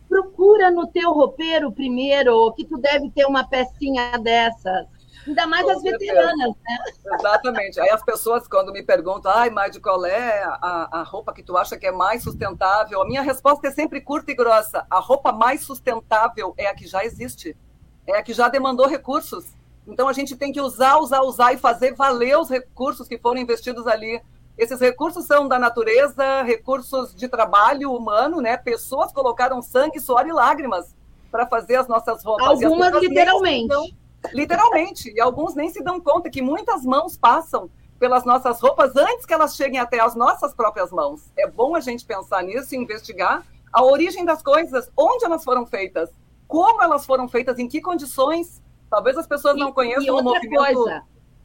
[0.08, 4.86] Procura no teu roupeiro primeiro que tu deve ter uma pecinha dessas.
[5.28, 6.78] Ainda mais as veteranas, né?
[7.14, 7.80] Exatamente.
[7.80, 11.58] Aí as pessoas, quando me perguntam, ai, Madi, qual é a, a roupa que tu
[11.58, 13.02] acha que é mais sustentável?
[13.02, 14.86] A minha resposta é sempre curta e grossa.
[14.90, 17.56] A roupa mais sustentável é a que já existe.
[18.06, 19.56] É a que já demandou recursos.
[19.88, 23.40] Então a gente tem que usar, usar, usar e fazer valer os recursos que foram
[23.40, 24.22] investidos ali.
[24.58, 28.56] Esses recursos são da natureza, recursos de trabalho humano, né?
[28.56, 30.96] Pessoas colocaram sangue, suor e lágrimas
[31.32, 32.64] para fazer as nossas roupas.
[32.64, 33.96] Algumas literalmente.
[34.32, 35.12] Literalmente.
[35.14, 39.34] E alguns nem se dão conta que muitas mãos passam pelas nossas roupas antes que
[39.34, 41.32] elas cheguem até as nossas próprias mãos.
[41.38, 45.66] É bom a gente pensar nisso e investigar a origem das coisas, onde elas foram
[45.66, 46.10] feitas,
[46.48, 48.62] como elas foram feitas, em que condições.
[48.90, 50.74] Talvez as pessoas não conheçam e outra o movimento.
[50.76, 51.04] Coisa,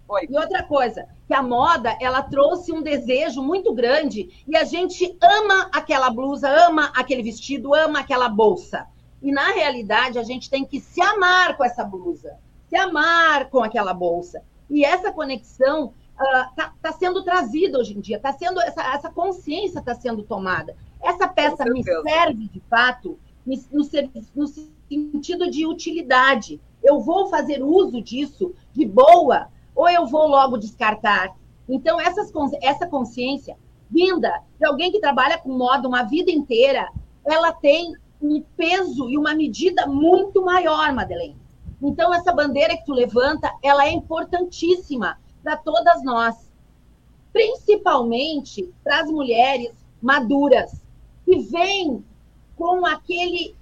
[0.09, 0.27] Oi.
[0.31, 5.17] E outra coisa, que a moda, ela trouxe um desejo muito grande e a gente
[5.23, 8.87] ama aquela blusa, ama aquele vestido, ama aquela bolsa.
[9.21, 12.39] E na realidade, a gente tem que se amar com essa blusa,
[12.69, 14.43] se amar com aquela bolsa.
[14.69, 15.93] E essa conexão
[16.51, 20.23] está uh, tá sendo trazida hoje em dia, tá sendo essa, essa consciência está sendo
[20.23, 20.77] tomada.
[21.03, 23.57] Essa peça me serve de fato no,
[24.35, 26.61] no sentido de utilidade.
[26.83, 31.37] Eu vou fazer uso disso de boa ou eu vou logo descartar?
[31.69, 33.57] Então, essas, essa consciência
[33.91, 36.91] vinda de alguém que trabalha com moda uma vida inteira,
[37.25, 41.37] ela tem um peso e uma medida muito maior, Madeleine.
[41.81, 46.51] Então, essa bandeira que tu levanta, ela é importantíssima para todas nós,
[47.33, 50.83] principalmente para as mulheres maduras,
[51.25, 52.05] que vêm
[52.57, 53.55] com aquele.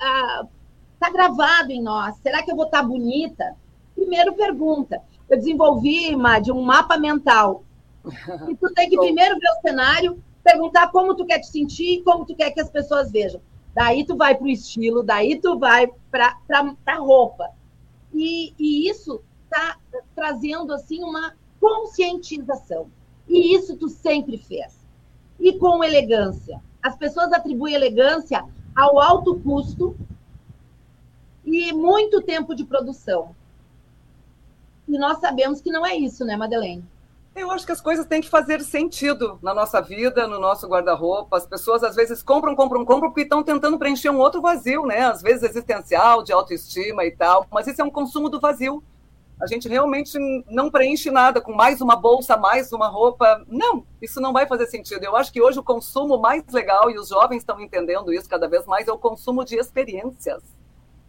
[0.94, 2.16] Está ah, gravado em nós.
[2.22, 3.54] Será que eu vou estar tá bonita?
[3.94, 7.64] Primeiro pergunta eu desenvolvi, Mad, um mapa mental.
[8.48, 12.24] E tu tem que primeiro ver o cenário, perguntar como tu quer te sentir, como
[12.24, 13.40] tu quer que as pessoas vejam.
[13.74, 16.36] Daí tu vai para o estilo, daí tu vai para
[16.86, 17.50] a roupa.
[18.16, 19.78] E, e isso está
[20.14, 22.90] trazendo assim uma conscientização.
[23.28, 24.74] E isso tu sempre fez.
[25.38, 26.62] E com elegância.
[26.82, 28.42] As pessoas atribuem elegância
[28.74, 29.94] ao alto custo
[31.44, 33.36] e muito tempo de produção.
[34.88, 36.84] E nós sabemos que não é isso, né, Madeleine?
[37.36, 41.36] Eu acho que as coisas têm que fazer sentido na nossa vida, no nosso guarda-roupa.
[41.36, 45.00] As pessoas às vezes compram, compram, compram porque estão tentando preencher um outro vazio, né?
[45.00, 47.46] Às vezes existencial, de autoestima e tal.
[47.52, 48.82] Mas isso é um consumo do vazio.
[49.38, 50.18] A gente realmente
[50.48, 53.44] não preenche nada com mais uma bolsa, mais uma roupa.
[53.46, 55.04] Não, isso não vai fazer sentido.
[55.04, 58.48] Eu acho que hoje o consumo mais legal, e os jovens estão entendendo isso cada
[58.48, 60.42] vez mais, é o consumo de experiências.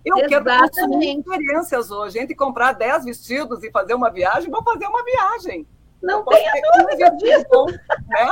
[0.05, 0.43] Eu Exatamente.
[0.43, 2.19] quero consumir experiências hoje.
[2.19, 5.65] Entre comprar 10 vestidos e fazer uma viagem, vou fazer uma viagem.
[6.01, 7.65] Não tenha dúvida disso.
[8.07, 8.29] Né?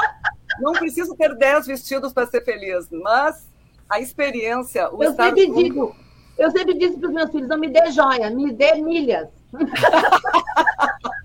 [0.60, 3.50] Não preciso ter 10 vestidos para ser feliz, mas
[3.90, 5.64] a experiência, o eu sempre junto...
[5.64, 5.96] digo,
[6.38, 9.30] eu sempre disse para os meus filhos, não me dê joia, me dê milhas.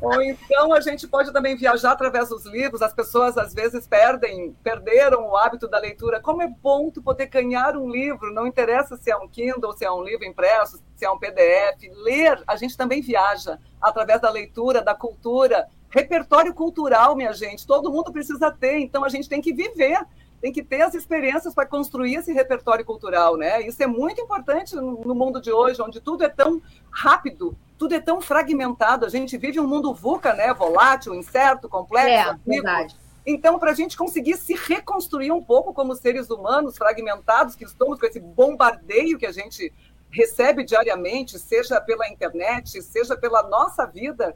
[0.00, 2.82] Ou então a gente pode também viajar através dos livros.
[2.82, 6.20] As pessoas às vezes perdem, perderam o hábito da leitura.
[6.20, 9.84] Como é bom tu poder ganhar um livro, não interessa se é um Kindle, se
[9.84, 11.90] é um livro impresso, se é um PDF.
[12.02, 15.68] Ler, a gente também viaja através da leitura, da cultura.
[15.90, 20.00] Repertório cultural, minha gente, todo mundo precisa ter, então a gente tem que viver
[20.40, 23.62] tem que ter as experiências para construir esse repertório cultural, né?
[23.62, 28.00] Isso é muito importante no mundo de hoje, onde tudo é tão rápido, tudo é
[28.00, 29.06] tão fragmentado.
[29.06, 30.52] A gente vive um mundo VUCA, né?
[30.52, 32.34] Volátil, incerto, complexo.
[32.34, 32.94] É, verdade.
[33.26, 37.98] Então, para a gente conseguir se reconstruir um pouco como seres humanos fragmentados, que estamos
[37.98, 39.72] com esse bombardeio que a gente
[40.14, 44.34] recebe diariamente, seja pela internet, seja pela nossa vida,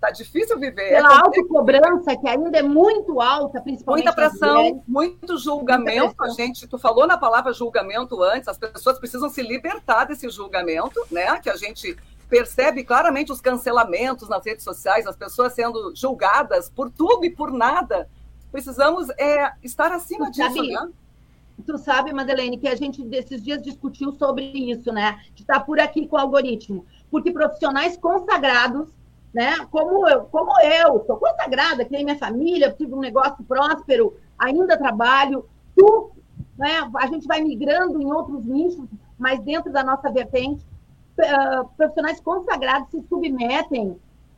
[0.00, 0.90] Tá difícil viver.
[0.90, 4.04] Pela é autocobrança, que ainda é muito alta, principalmente.
[4.04, 6.14] Muita pressão, muito julgamento.
[6.22, 11.04] A gente, tu falou na palavra julgamento antes, as pessoas precisam se libertar desse julgamento,
[11.10, 11.40] né?
[11.40, 11.96] Que a gente
[12.28, 17.50] percebe claramente os cancelamentos nas redes sociais, as pessoas sendo julgadas por tudo e por
[17.50, 18.08] nada.
[18.52, 20.88] Precisamos é, estar acima disso, sabe, né?
[21.66, 25.20] Tu sabe, Madeleine, que a gente desses dias discutiu sobre isso, né?
[25.34, 26.86] De estar por aqui com o algoritmo.
[27.10, 28.88] Porque profissionais consagrados
[29.32, 29.56] né?
[29.70, 35.44] Como eu, como eu, sou consagrada, criei minha família, tive um negócio próspero, ainda trabalho.
[35.76, 36.10] Tu,
[36.56, 36.90] né?
[36.96, 40.64] A gente vai migrando em outros nichos, mas dentro da nossa vertente,
[41.18, 43.96] uh, profissionais consagrados se submetem,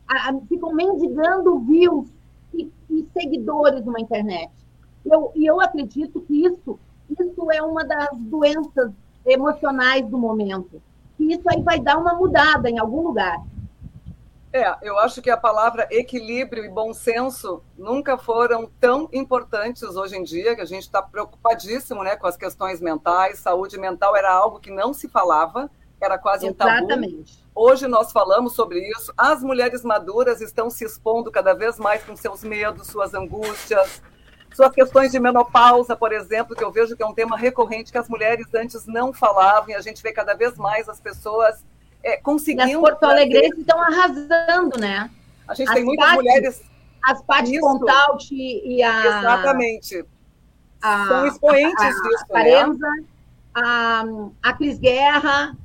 [0.08, 2.08] a, a, ficam mendigando views
[2.52, 4.50] e, e seguidores numa internet.
[5.04, 6.78] Eu, e eu acredito que isso,
[7.18, 8.92] isso é uma das doenças
[9.26, 10.82] emocionais do momento.
[11.18, 13.38] E isso aí vai dar uma mudada em algum lugar.
[14.52, 20.16] É, eu acho que a palavra equilíbrio e bom senso nunca foram tão importantes hoje
[20.16, 23.38] em dia, que a gente está preocupadíssimo né, com as questões mentais.
[23.38, 25.70] Saúde mental era algo que não se falava,
[26.00, 27.14] era quase Exatamente.
[27.14, 27.24] um tabu.
[27.54, 29.12] Hoje nós falamos sobre isso.
[29.16, 34.02] As mulheres maduras estão se expondo cada vez mais com seus medos, suas angústias,
[34.60, 37.96] suas questões de menopausa, por exemplo, que eu vejo que é um tema recorrente que
[37.96, 41.64] as mulheres antes não falavam, e a gente vê cada vez mais as pessoas
[42.02, 42.68] é, conseguindo.
[42.68, 45.10] E as Porto Alegrenses estão arrasando, né?
[45.48, 46.62] A gente as tem muitas mulheres.
[47.02, 49.06] As Paty Pontaut e a.
[49.06, 50.04] Exatamente.
[50.82, 52.24] A, São expoentes a, a, disso.
[52.24, 53.04] A Parenza, né?
[53.54, 54.04] a,
[54.42, 55.56] a Cris Guerra,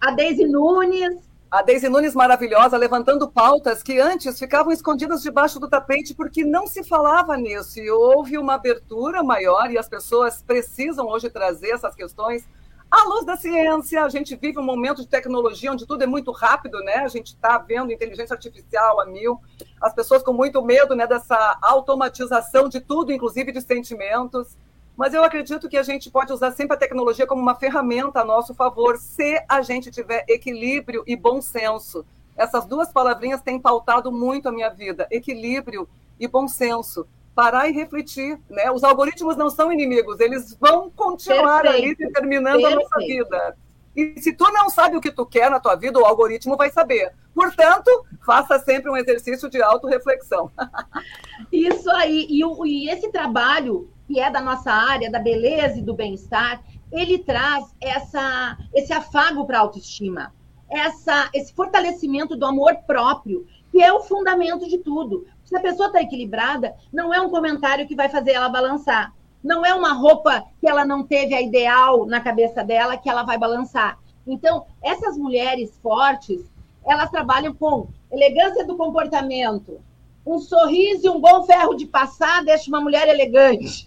[0.00, 1.22] a Deise Nunes.
[1.54, 6.66] A Deise Nunes maravilhosa, levantando pautas que antes ficavam escondidas debaixo do tapete porque não
[6.66, 7.78] se falava nisso.
[7.78, 12.44] E houve uma abertura maior e as pessoas precisam hoje trazer essas questões
[12.90, 14.04] à luz da ciência.
[14.04, 16.96] A gente vive um momento de tecnologia onde tudo é muito rápido, né?
[16.96, 19.40] A gente está vendo inteligência artificial a mil,
[19.80, 24.56] as pessoas com muito medo né, dessa automatização de tudo, inclusive de sentimentos.
[24.96, 28.24] Mas eu acredito que a gente pode usar sempre a tecnologia como uma ferramenta a
[28.24, 32.06] nosso favor, se a gente tiver equilíbrio e bom senso.
[32.36, 37.06] Essas duas palavrinhas têm pautado muito a minha vida: equilíbrio e bom senso.
[37.34, 38.38] Parar e refletir.
[38.48, 38.70] Né?
[38.70, 41.84] Os algoritmos não são inimigos, eles vão continuar Perfeito.
[41.84, 42.78] ali determinando Perfeito.
[42.78, 43.56] a nossa vida.
[43.96, 46.70] E se tu não sabe o que tu quer na tua vida, o algoritmo vai
[46.70, 47.12] saber.
[47.32, 47.90] Portanto,
[48.24, 50.50] faça sempre um exercício de autorreflexão.
[51.52, 52.26] Isso aí.
[52.28, 56.62] E, e esse trabalho que é da nossa área, da beleza e do bem-estar,
[56.92, 60.32] ele traz essa, esse afago para a autoestima,
[60.70, 65.26] essa, esse fortalecimento do amor próprio, que é o fundamento de tudo.
[65.44, 69.12] Se a pessoa está equilibrada, não é um comentário que vai fazer ela balançar.
[69.42, 73.24] Não é uma roupa que ela não teve a ideal na cabeça dela que ela
[73.24, 73.98] vai balançar.
[74.26, 76.50] Então, essas mulheres fortes,
[76.86, 79.80] elas trabalham com elegância do comportamento,
[80.26, 83.86] um sorriso e um bom ferro de passar deixa uma mulher elegante.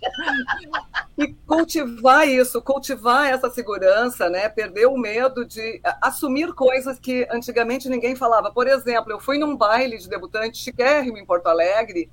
[1.18, 4.48] E cultivar isso, cultivar essa segurança, né?
[4.48, 8.52] Perder o medo de assumir coisas que antigamente ninguém falava.
[8.52, 12.10] Por exemplo, eu fui num baile de debutante chiquérrimo em Porto Alegre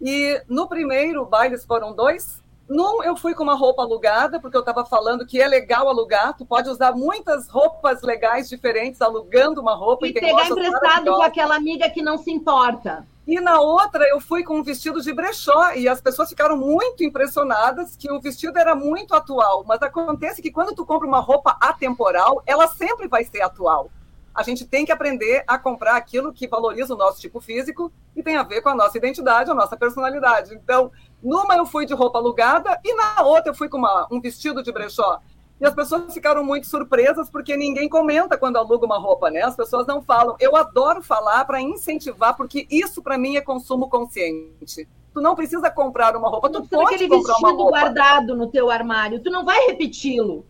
[0.00, 2.42] e no primeiro baile foram dois.
[2.66, 6.34] Num eu fui com uma roupa alugada, porque eu estava falando que é legal alugar.
[6.36, 10.06] Tu pode usar muitas roupas legais diferentes alugando uma roupa.
[10.06, 13.06] E, e pegar emprestado com aquela amiga que não se importa.
[13.28, 17.04] E na outra eu fui com um vestido de brechó e as pessoas ficaram muito
[17.04, 19.62] impressionadas que o vestido era muito atual.
[19.68, 23.90] Mas acontece que quando tu compra uma roupa atemporal, ela sempre vai ser atual.
[24.34, 28.22] A gente tem que aprender a comprar aquilo que valoriza o nosso tipo físico e
[28.22, 30.54] tem a ver com a nossa identidade, a nossa personalidade.
[30.54, 30.90] Então,
[31.22, 34.62] numa eu fui de roupa alugada e na outra eu fui com uma, um vestido
[34.62, 35.20] de brechó.
[35.60, 39.42] E as pessoas ficaram muito surpresas porque ninguém comenta quando aluga uma roupa, né?
[39.42, 40.36] As pessoas não falam.
[40.38, 44.88] Eu adoro falar para incentivar, porque isso para mim é consumo consciente.
[45.12, 47.80] Tu não precisa comprar uma roupa, tu pode aquele comprar vestido uma roupa.
[47.80, 50.46] guardado no teu armário, tu não vai repeti-lo.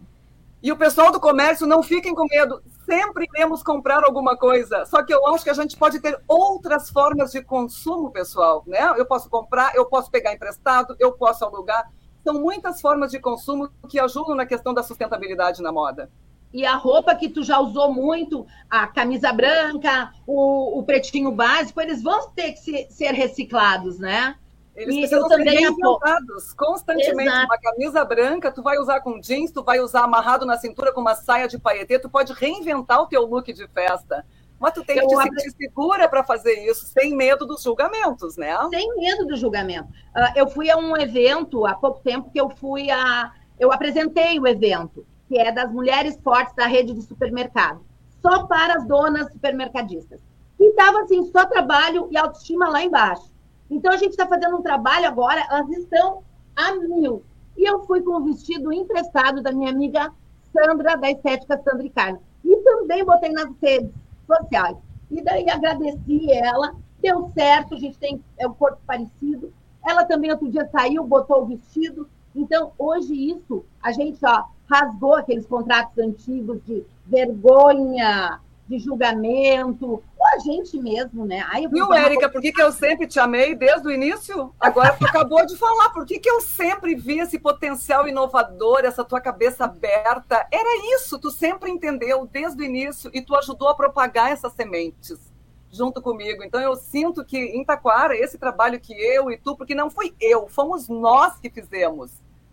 [0.62, 2.60] E o pessoal do comércio não fiquem com medo.
[2.84, 4.84] Sempre iremos comprar alguma coisa.
[4.86, 8.64] Só que eu acho que a gente pode ter outras formas de consumo, pessoal.
[8.66, 8.80] Né?
[8.96, 11.88] Eu posso comprar, eu posso pegar emprestado, eu posso alugar.
[12.24, 16.10] São muitas formas de consumo que ajudam na questão da sustentabilidade na moda.
[16.52, 21.80] E a roupa que tu já usou muito, a camisa branca, o, o pretinho básico,
[21.80, 24.36] eles vão ter que se, ser reciclados, né?
[24.74, 27.28] Eles e precisam ser reinventados constantemente.
[27.28, 27.46] Exato.
[27.46, 31.00] Uma camisa branca, tu vai usar com jeans, tu vai usar amarrado na cintura com
[31.00, 34.24] uma saia de paetê, tu pode reinventar o teu look de festa.
[34.58, 38.36] Mas tu tem que eu te sentir segura para fazer isso, sem medo dos julgamentos,
[38.36, 38.56] né?
[38.70, 39.88] Sem medo do julgamento.
[39.88, 43.32] Uh, eu fui a um evento há pouco tempo que eu fui a.
[43.58, 47.80] Eu apresentei o evento, que é das mulheres fortes da rede de supermercado,
[48.20, 50.20] só para as donas supermercadistas.
[50.58, 53.30] E estava assim, só trabalho e autoestima lá embaixo.
[53.70, 56.22] Então a gente está fazendo um trabalho agora, elas estão
[56.56, 57.22] a mil.
[57.56, 60.12] E eu fui com o vestido emprestado da minha amiga
[60.52, 62.20] Sandra, da Estética Sandra e Carlos.
[62.44, 63.92] E também botei nas redes
[64.28, 64.76] sociais.
[65.10, 69.52] E daí agradeci ela, deu certo, a gente tem é um corpo parecido.
[69.84, 72.08] Ela também outro dia saiu, botou o vestido.
[72.36, 78.38] Então, hoje isso, a gente ó, rasgou aqueles contratos antigos de vergonha,
[78.68, 81.44] de julgamento, ou a gente mesmo, né?
[81.50, 84.52] Aí Viu, Érica, por que, que eu sempre te amei desde o início?
[84.60, 89.02] Agora tu acabou de falar, por que, que eu sempre vi esse potencial inovador, essa
[89.02, 90.46] tua cabeça aberta?
[90.52, 95.32] Era isso, tu sempre entendeu desde o início e tu ajudou a propagar essas sementes
[95.70, 96.42] junto comigo.
[96.44, 100.14] Então eu sinto que em Taquara, esse trabalho que eu e tu, porque não fui
[100.20, 102.12] eu, fomos nós que fizemos.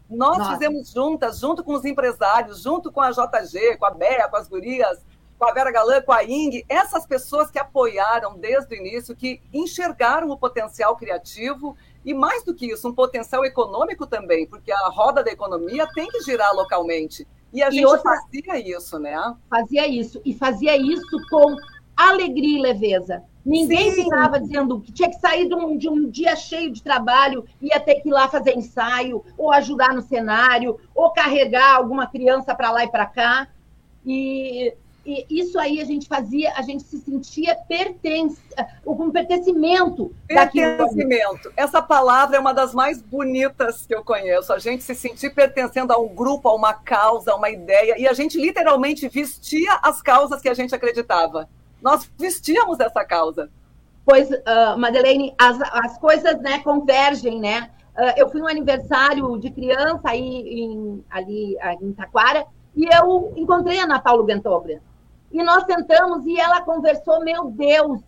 [0.09, 0.51] Nós Nossa.
[0.53, 4.47] fizemos juntas, junto com os empresários, junto com a JG, com a Bea, com as
[4.47, 5.03] gurias,
[5.37, 9.41] com a Vera Galã, com a Ing, essas pessoas que apoiaram desde o início, que
[9.53, 14.89] enxergaram o potencial criativo e, mais do que isso, um potencial econômico também, porque a
[14.89, 17.27] roda da economia tem que girar localmente.
[17.51, 18.03] E a e gente outra...
[18.03, 19.35] fazia isso, né?
[19.49, 20.21] Fazia isso.
[20.25, 21.55] E fazia isso com
[21.95, 23.23] alegria e leveza.
[23.45, 24.03] Ninguém Sim.
[24.03, 27.79] ficava dizendo que tinha que sair de um, de um dia cheio de trabalho, ia
[27.79, 32.71] ter que ir lá fazer ensaio, ou ajudar no cenário, ou carregar alguma criança para
[32.71, 33.47] lá e para cá.
[34.03, 34.75] E
[35.05, 38.41] e isso aí a gente fazia, a gente se sentia pertence,
[38.85, 40.11] um pertencimento.
[40.27, 41.53] Pertencimento.
[41.55, 44.51] Essa palavra é uma das mais bonitas que eu conheço.
[44.51, 47.99] A gente se sentir pertencendo a um grupo, a uma causa, a uma ideia.
[47.99, 51.47] E a gente literalmente vestia as causas que a gente acreditava.
[51.81, 53.49] nós vestíamos essa causa.
[54.03, 57.69] Pois, uh, Madeleine, as, as coisas né, convergem, né?
[57.95, 62.45] Uh, eu fui no aniversário de criança aí em, ali em Taquara
[62.75, 64.81] e eu encontrei a Ana Paulo Gantobra.
[65.35, 67.99] E nós sentamos e ela conversou, meu Deus,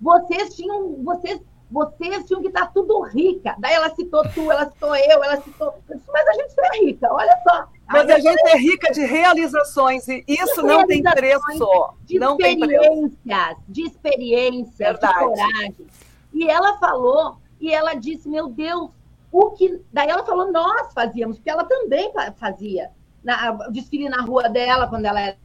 [0.00, 3.56] vocês tinham, vocês, vocês tinham que estar tudo rica.
[3.58, 5.74] Daí ela citou tu, ela citou eu, ela citou.
[5.88, 7.66] Mas a gente é rica, olha só.
[7.88, 11.94] Mas a gente é rica de realizações e isso não tem preço.
[12.04, 15.12] De não experiências, de experiências, Verdade.
[15.12, 15.86] de coragem.
[16.32, 18.92] E ela falou, e ela disse, meu Deus,
[19.32, 19.82] o que.
[19.92, 22.92] Daí ela falou, nós fazíamos, porque ela também fazia.
[23.24, 25.36] Na, desfile na rua dela quando ela era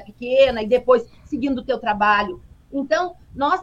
[0.00, 2.40] pequena, e depois seguindo o teu trabalho.
[2.72, 3.62] Então, nós,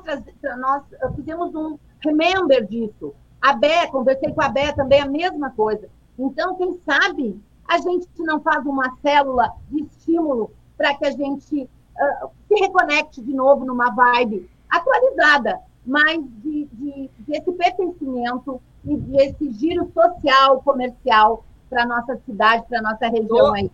[0.60, 0.84] nós
[1.16, 3.14] fizemos um remember disso.
[3.42, 5.90] A Bé, conversei com a Bé também, a mesma coisa.
[6.18, 11.64] Então, quem sabe a gente não faz uma célula de estímulo para que a gente
[11.64, 19.52] uh, se reconecte de novo numa vibe atualizada, mas de, de, desse pertencimento e desse
[19.54, 23.70] giro social, comercial para a nossa cidade, para a nossa região aí.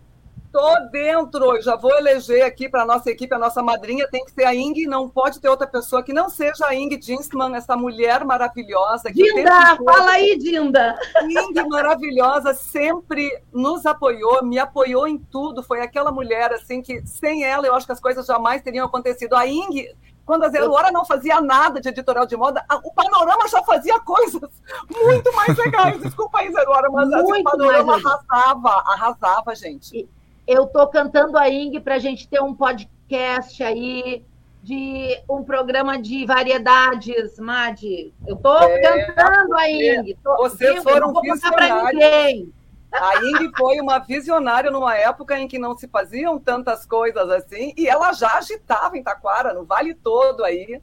[0.56, 4.30] Tô dentro, já vou eleger aqui para a nossa equipe, a nossa madrinha tem que
[4.30, 7.76] ser a Ing, não pode ter outra pessoa que não seja a Ing Dinsman, essa
[7.76, 9.12] mulher maravilhosa.
[9.12, 10.98] Que Dinda, fala aí, Dinda!
[11.24, 17.44] Ing maravilhosa, sempre nos apoiou, me apoiou em tudo, foi aquela mulher assim que sem
[17.44, 19.36] ela eu acho que as coisas jamais teriam acontecido.
[19.36, 19.94] A Ing
[20.24, 24.00] quando a Zero Hora não fazia nada de editorial de moda, o Panorama já fazia
[24.00, 24.50] coisas
[24.90, 26.00] muito mais legais.
[26.02, 30.08] Desculpa aí, Zero Hora, mas assim, o Panorama arrasava, arrasava, gente.
[30.46, 34.24] Eu estou cantando a Ing para a gente ter um podcast aí
[34.62, 37.82] de um programa de variedades, Mad.
[37.82, 40.16] Eu estou é, cantando a Ing.
[40.22, 42.48] Tô, Vocês foram visionários.
[42.92, 47.74] A Ing foi uma visionária numa época em que não se faziam tantas coisas assim,
[47.76, 50.80] e ela já agitava em Taquara, no vale todo aí.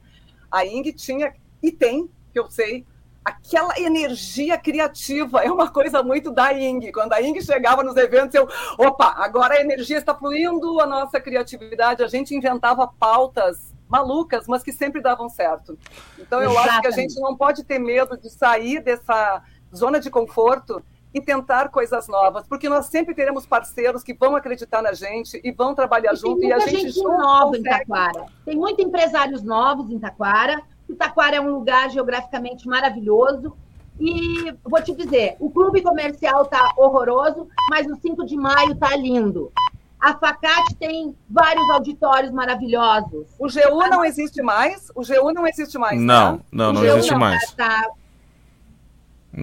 [0.50, 2.86] A Ing tinha, e tem, que eu sei,
[3.24, 5.42] aquela energia criativa.
[5.42, 6.92] É uma coisa muito da Ing.
[6.92, 8.46] Quando a Ing chegava nos eventos, eu,
[8.78, 12.02] opa, agora a energia está fluindo, a nossa criatividade.
[12.02, 15.78] A gente inventava pautas malucas, mas que sempre davam certo.
[16.18, 16.70] Então eu Exatamente.
[16.70, 19.42] acho que a gente não pode ter medo de sair dessa
[19.74, 24.82] zona de conforto e tentar coisas novas, porque nós sempre teremos parceiros que vão acreditar
[24.82, 27.68] na gente e vão trabalhar e junto e a gente, gente nova consegue...
[27.68, 28.26] em Taquara.
[28.44, 30.60] Tem muitos empresários novos em Taquara.
[30.92, 33.56] Taquara é um lugar geograficamente maravilhoso.
[33.98, 38.96] E vou te dizer, o clube comercial tá horroroso, mas o 5 de maio tá
[38.96, 39.52] lindo.
[40.00, 43.26] A Facate tem vários auditórios maravilhosos.
[43.38, 44.90] O GU não existe mais?
[44.94, 46.44] O GU não existe mais, Não, tá?
[46.52, 47.52] não, não existe não, mais.
[47.52, 47.88] Tá,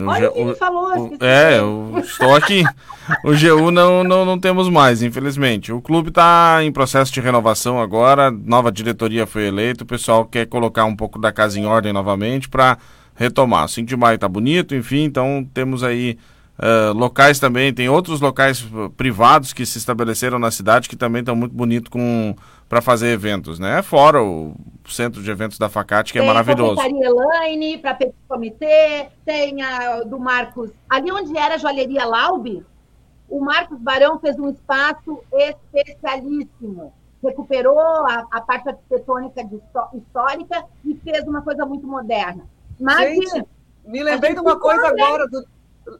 [0.05, 1.09] Olha o que falou.
[1.09, 1.17] O...
[1.23, 2.63] É, eu estou aqui.
[3.23, 5.71] o GU não, não, não temos mais, infelizmente.
[5.71, 10.45] O clube está em processo de renovação agora, nova diretoria foi eleita, o pessoal quer
[10.47, 12.77] colocar um pouco da casa em ordem novamente para
[13.15, 13.67] retomar.
[13.67, 16.17] 5 de maio está bonito, enfim, então temos aí
[16.61, 21.35] uh, locais também, tem outros locais privados que se estabeleceram na cidade que também estão
[21.35, 21.91] muito bonitos
[22.69, 23.81] para fazer eventos, né?
[23.81, 24.55] Fora o
[24.87, 26.81] centro de eventos da Facate, que é tem é maravilhoso.
[26.81, 30.71] Tem a Elaine para Petit Comitê, tem a do Marcos.
[30.89, 32.65] Ali onde era a joalheria Laube,
[33.27, 36.93] o Marcos Barão fez um espaço especialíssimo.
[37.23, 39.59] Recuperou a, a parte arquitetônica de,
[39.93, 42.43] histórica e fez uma coisa muito moderna.
[42.79, 43.45] Mas, Gente,
[43.85, 45.45] me lembrei de uma coisa agora, do,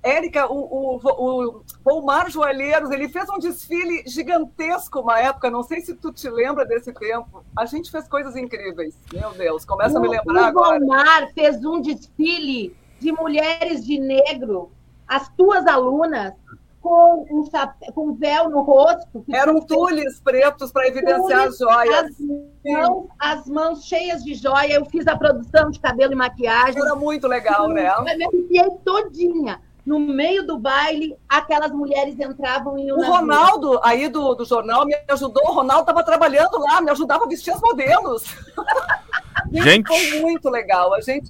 [0.04, 5.82] Érica, o, o, o Volmar Joalheiros, ele fez um desfile gigantesco uma época, não sei
[5.82, 7.44] se tu te lembra desse tempo.
[7.58, 8.98] A gente fez coisas incríveis.
[9.14, 10.78] Meu Deus, começa o, a me lembrar o agora.
[10.78, 14.72] O Volmar fez um desfile de mulheres de negro,
[15.08, 16.34] as tuas alunas,
[16.82, 19.24] com um, chapéu, com um véu no rosto.
[19.32, 22.06] Eram tules pretos para evidenciar as joias.
[22.06, 22.20] As
[22.66, 24.74] mãos, as mãos, cheias de joia.
[24.74, 26.82] Eu fiz a produção de cabelo e maquiagem.
[26.82, 27.88] Era muito legal, né?
[27.88, 34.08] Eu me arrepiei todinha no meio do baile, aquelas mulheres entravam e O Ronaldo, aí
[34.08, 35.44] do, do jornal, me ajudou.
[35.48, 38.24] O Ronaldo estava trabalhando lá, me ajudava a vestir as modelos.
[39.52, 40.94] Gente, foi muito legal.
[40.94, 41.30] A gente.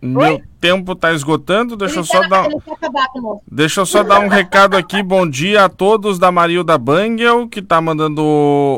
[0.00, 0.42] Meu Oi?
[0.58, 2.48] tempo está esgotando, deixa eu só dar.
[3.46, 5.02] Deixa eu só dar um recado aqui.
[5.02, 8.22] Bom dia a todos da Marilda Bangel, que está mandando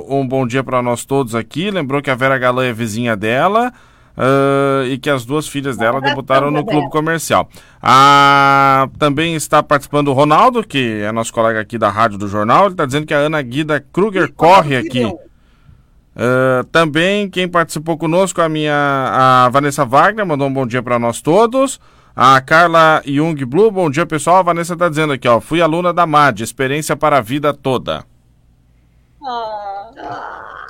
[0.08, 1.70] um bom dia para nós todos aqui.
[1.70, 3.72] Lembrou que a Vera Galã é vizinha dela.
[4.16, 7.48] Uh, e que as duas filhas dela debutaram no clube comercial.
[7.82, 12.64] Ah, também está participando o Ronaldo, que é nosso colega aqui da Rádio do Jornal.
[12.64, 15.04] Ele está dizendo que a Ana Guida Kruger corre aqui.
[15.04, 20.98] Uh, também quem participou conosco, a minha a Vanessa Wagner, mandou um bom dia para
[20.98, 21.80] nós todos.
[22.14, 24.36] A Carla Jung Blue, bom dia pessoal.
[24.36, 28.04] A Vanessa está dizendo aqui, ó, fui aluna da MAD, experiência para a vida toda.
[29.26, 30.61] Ah.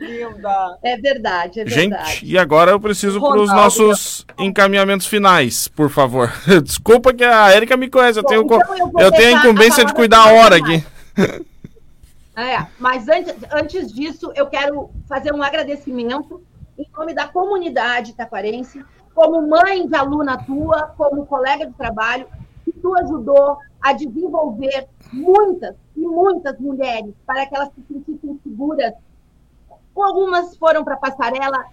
[0.00, 0.78] Linda.
[0.82, 2.10] É verdade, é verdade.
[2.12, 6.32] Gente, e agora eu preciso para os nossos encaminhamentos finais, por favor.
[6.64, 8.60] Desculpa que a Érica me conhece, eu Bom, tenho, então
[8.98, 10.84] eu eu tenho a incumbência a de cuidar a hora aqui.
[12.36, 16.40] É, mas antes, antes disso, eu quero fazer um agradecimento
[16.78, 18.82] em nome da comunidade taquarense,
[19.14, 22.26] como mãe de aluna tua, como colega de trabalho,
[22.64, 28.94] que tu ajudou a desenvolver muitas e muitas mulheres para que elas se sentissem seguras.
[30.02, 31.64] Algumas foram para a passarela,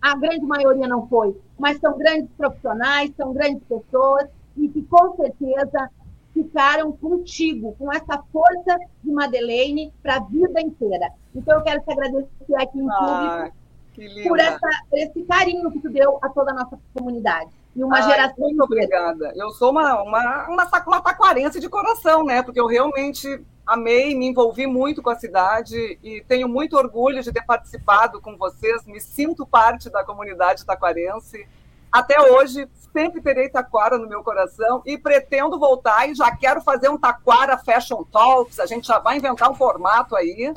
[0.00, 5.14] a grande maioria não foi, mas são grandes profissionais, são grandes pessoas e que com
[5.16, 5.90] certeza
[6.32, 11.10] ficaram contigo, com essa força de Madeleine para a vida inteira.
[11.34, 13.60] Então eu quero te agradecer aqui em Ah, público
[13.98, 14.28] linda.
[14.28, 17.50] por, essa, por esse carinho que tu deu a toda a nossa comunidade.
[17.74, 19.32] E uma Ai, geração Muito obrigada.
[19.36, 22.42] Eu sou uma, uma, uma, uma taquarense de coração, né?
[22.42, 27.32] Porque eu realmente amei, me envolvi muito com a cidade e tenho muito orgulho de
[27.32, 28.84] ter participado com vocês.
[28.84, 31.46] Me sinto parte da comunidade taquarense.
[31.92, 36.88] Até hoje, sempre terei taquara no meu coração e pretendo voltar e já quero fazer
[36.88, 38.58] um taquara Fashion Talks.
[38.58, 40.52] A gente já vai inventar um formato aí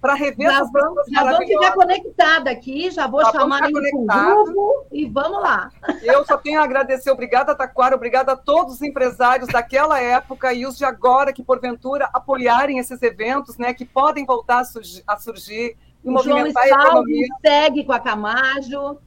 [0.00, 3.70] para rever Já essas vamos, pessoas já vamos ficar conectada aqui, já vou Já chamar
[3.72, 4.44] conectados.
[4.44, 5.70] grupo e vamos lá.
[6.02, 10.64] Eu só tenho a agradecer, obrigada Taquara, obrigada a todos os empresários daquela época e
[10.66, 15.16] os de agora que porventura apoiarem esses eventos, né, que podem voltar a surgir, a
[15.16, 18.98] surgir e O João movimentar a Stalvi economia, segue com a Camajo.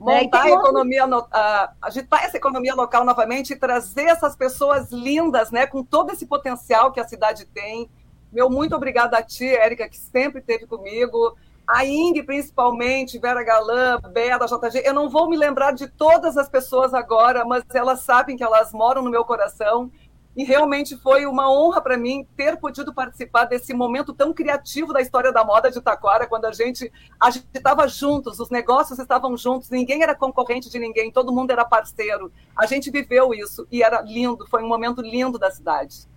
[0.00, 4.90] né, montar a economia, no- a- agitar essa economia local novamente e trazer essas pessoas
[4.90, 7.88] lindas, né, com todo esse potencial que a cidade tem.
[8.32, 11.36] Meu muito obrigada a ti, Érica, que sempre esteve comigo.
[11.66, 14.82] A Ing, principalmente, Vera Galã, Bela, JG.
[14.84, 18.72] Eu não vou me lembrar de todas as pessoas agora, mas elas sabem que elas
[18.72, 19.90] moram no meu coração.
[20.34, 25.02] E realmente foi uma honra para mim ter podido participar desse momento tão criativo da
[25.02, 29.68] história da moda de Taquara, quando a gente a estava juntos, os negócios estavam juntos,
[29.68, 32.32] ninguém era concorrente de ninguém, todo mundo era parceiro.
[32.56, 36.08] A gente viveu isso e era lindo, foi um momento lindo da cidade.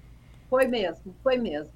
[0.49, 1.73] Foi mesmo, foi mesmo.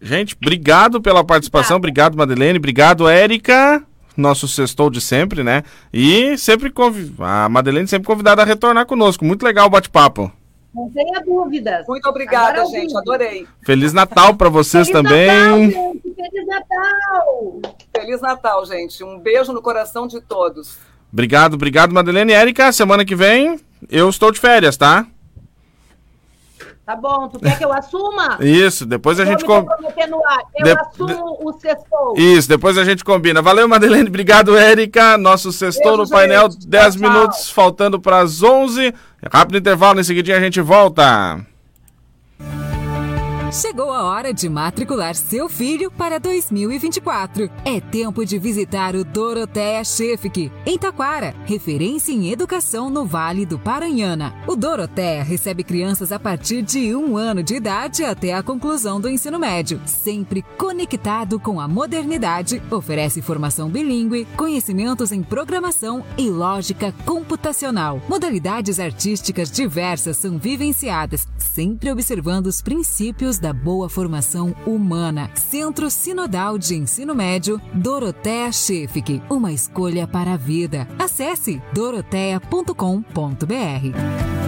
[0.00, 3.82] Gente, obrigado pela participação, obrigado Madeleine, obrigado Érica,
[4.16, 5.62] nosso sextou de sempre, né?
[5.92, 7.14] E sempre convi...
[7.18, 10.30] a Madeleine sempre convidada a retornar conosco, muito legal o bate-papo.
[10.74, 11.86] Não tenha dúvidas.
[11.88, 13.46] Muito obrigada, Agora eu gente, adorei.
[13.62, 15.26] Feliz Natal para vocês Feliz também.
[15.26, 16.14] Natal, gente!
[16.14, 17.60] Feliz Natal!
[17.96, 19.02] Feliz Natal, gente.
[19.02, 20.76] Um beijo no coração de todos.
[21.10, 23.58] Obrigado, obrigado Madeleine e Érica, semana que vem
[23.90, 25.06] eu estou de férias, tá?
[26.86, 28.38] Tá bom, tu quer que eu assuma?
[28.40, 29.64] Isso, depois a Vou gente me com...
[29.64, 30.38] comprometer no ar.
[30.56, 32.14] Eu De- assumo o sextou.
[32.16, 33.42] Isso, depois a gente combina.
[33.42, 34.08] Valeu, Madeleine.
[34.08, 35.18] Obrigado, Érica.
[35.18, 36.68] Nosso sextou no painel, gente.
[36.68, 37.10] 10 Tchau, tchau.
[37.12, 38.94] minutos, faltando para as 11.
[39.32, 41.44] Rápido intervalo, em seguidinho a gente volta.
[43.56, 47.50] Chegou a hora de matricular seu filho para 2024.
[47.64, 53.58] É tempo de visitar o Doroteia Chefik, em Taquara, referência em educação no Vale do
[53.58, 54.34] Paranhana.
[54.46, 59.08] O Doroteia recebe crianças a partir de um ano de idade até a conclusão do
[59.08, 66.92] ensino médio, sempre conectado com a modernidade, oferece formação bilíngue, conhecimentos em programação e lógica
[67.06, 68.02] computacional.
[68.06, 75.30] Modalidades artísticas diversas são vivenciadas, sempre observando os princípios da boa formação humana.
[75.34, 80.86] Centro Sinodal de Ensino Médio, Doroteia Chefik, uma escolha para a vida.
[80.98, 84.45] Acesse doroteia.com.br.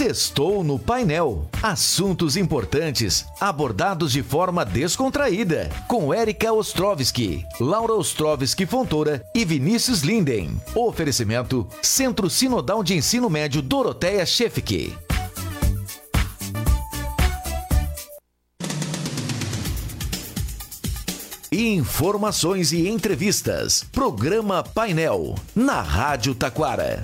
[0.00, 1.46] Sextou no painel.
[1.62, 5.68] Assuntos importantes abordados de forma descontraída.
[5.86, 10.58] Com Érica Ostrovski, Laura Ostrovski Fontoura e Vinícius Linden.
[10.74, 14.96] Oferecimento Centro Sinodal de Ensino Médio Doroteia Chefik.
[21.52, 23.84] Informações e entrevistas.
[23.92, 25.34] Programa Painel.
[25.54, 27.02] Na Rádio Taquara.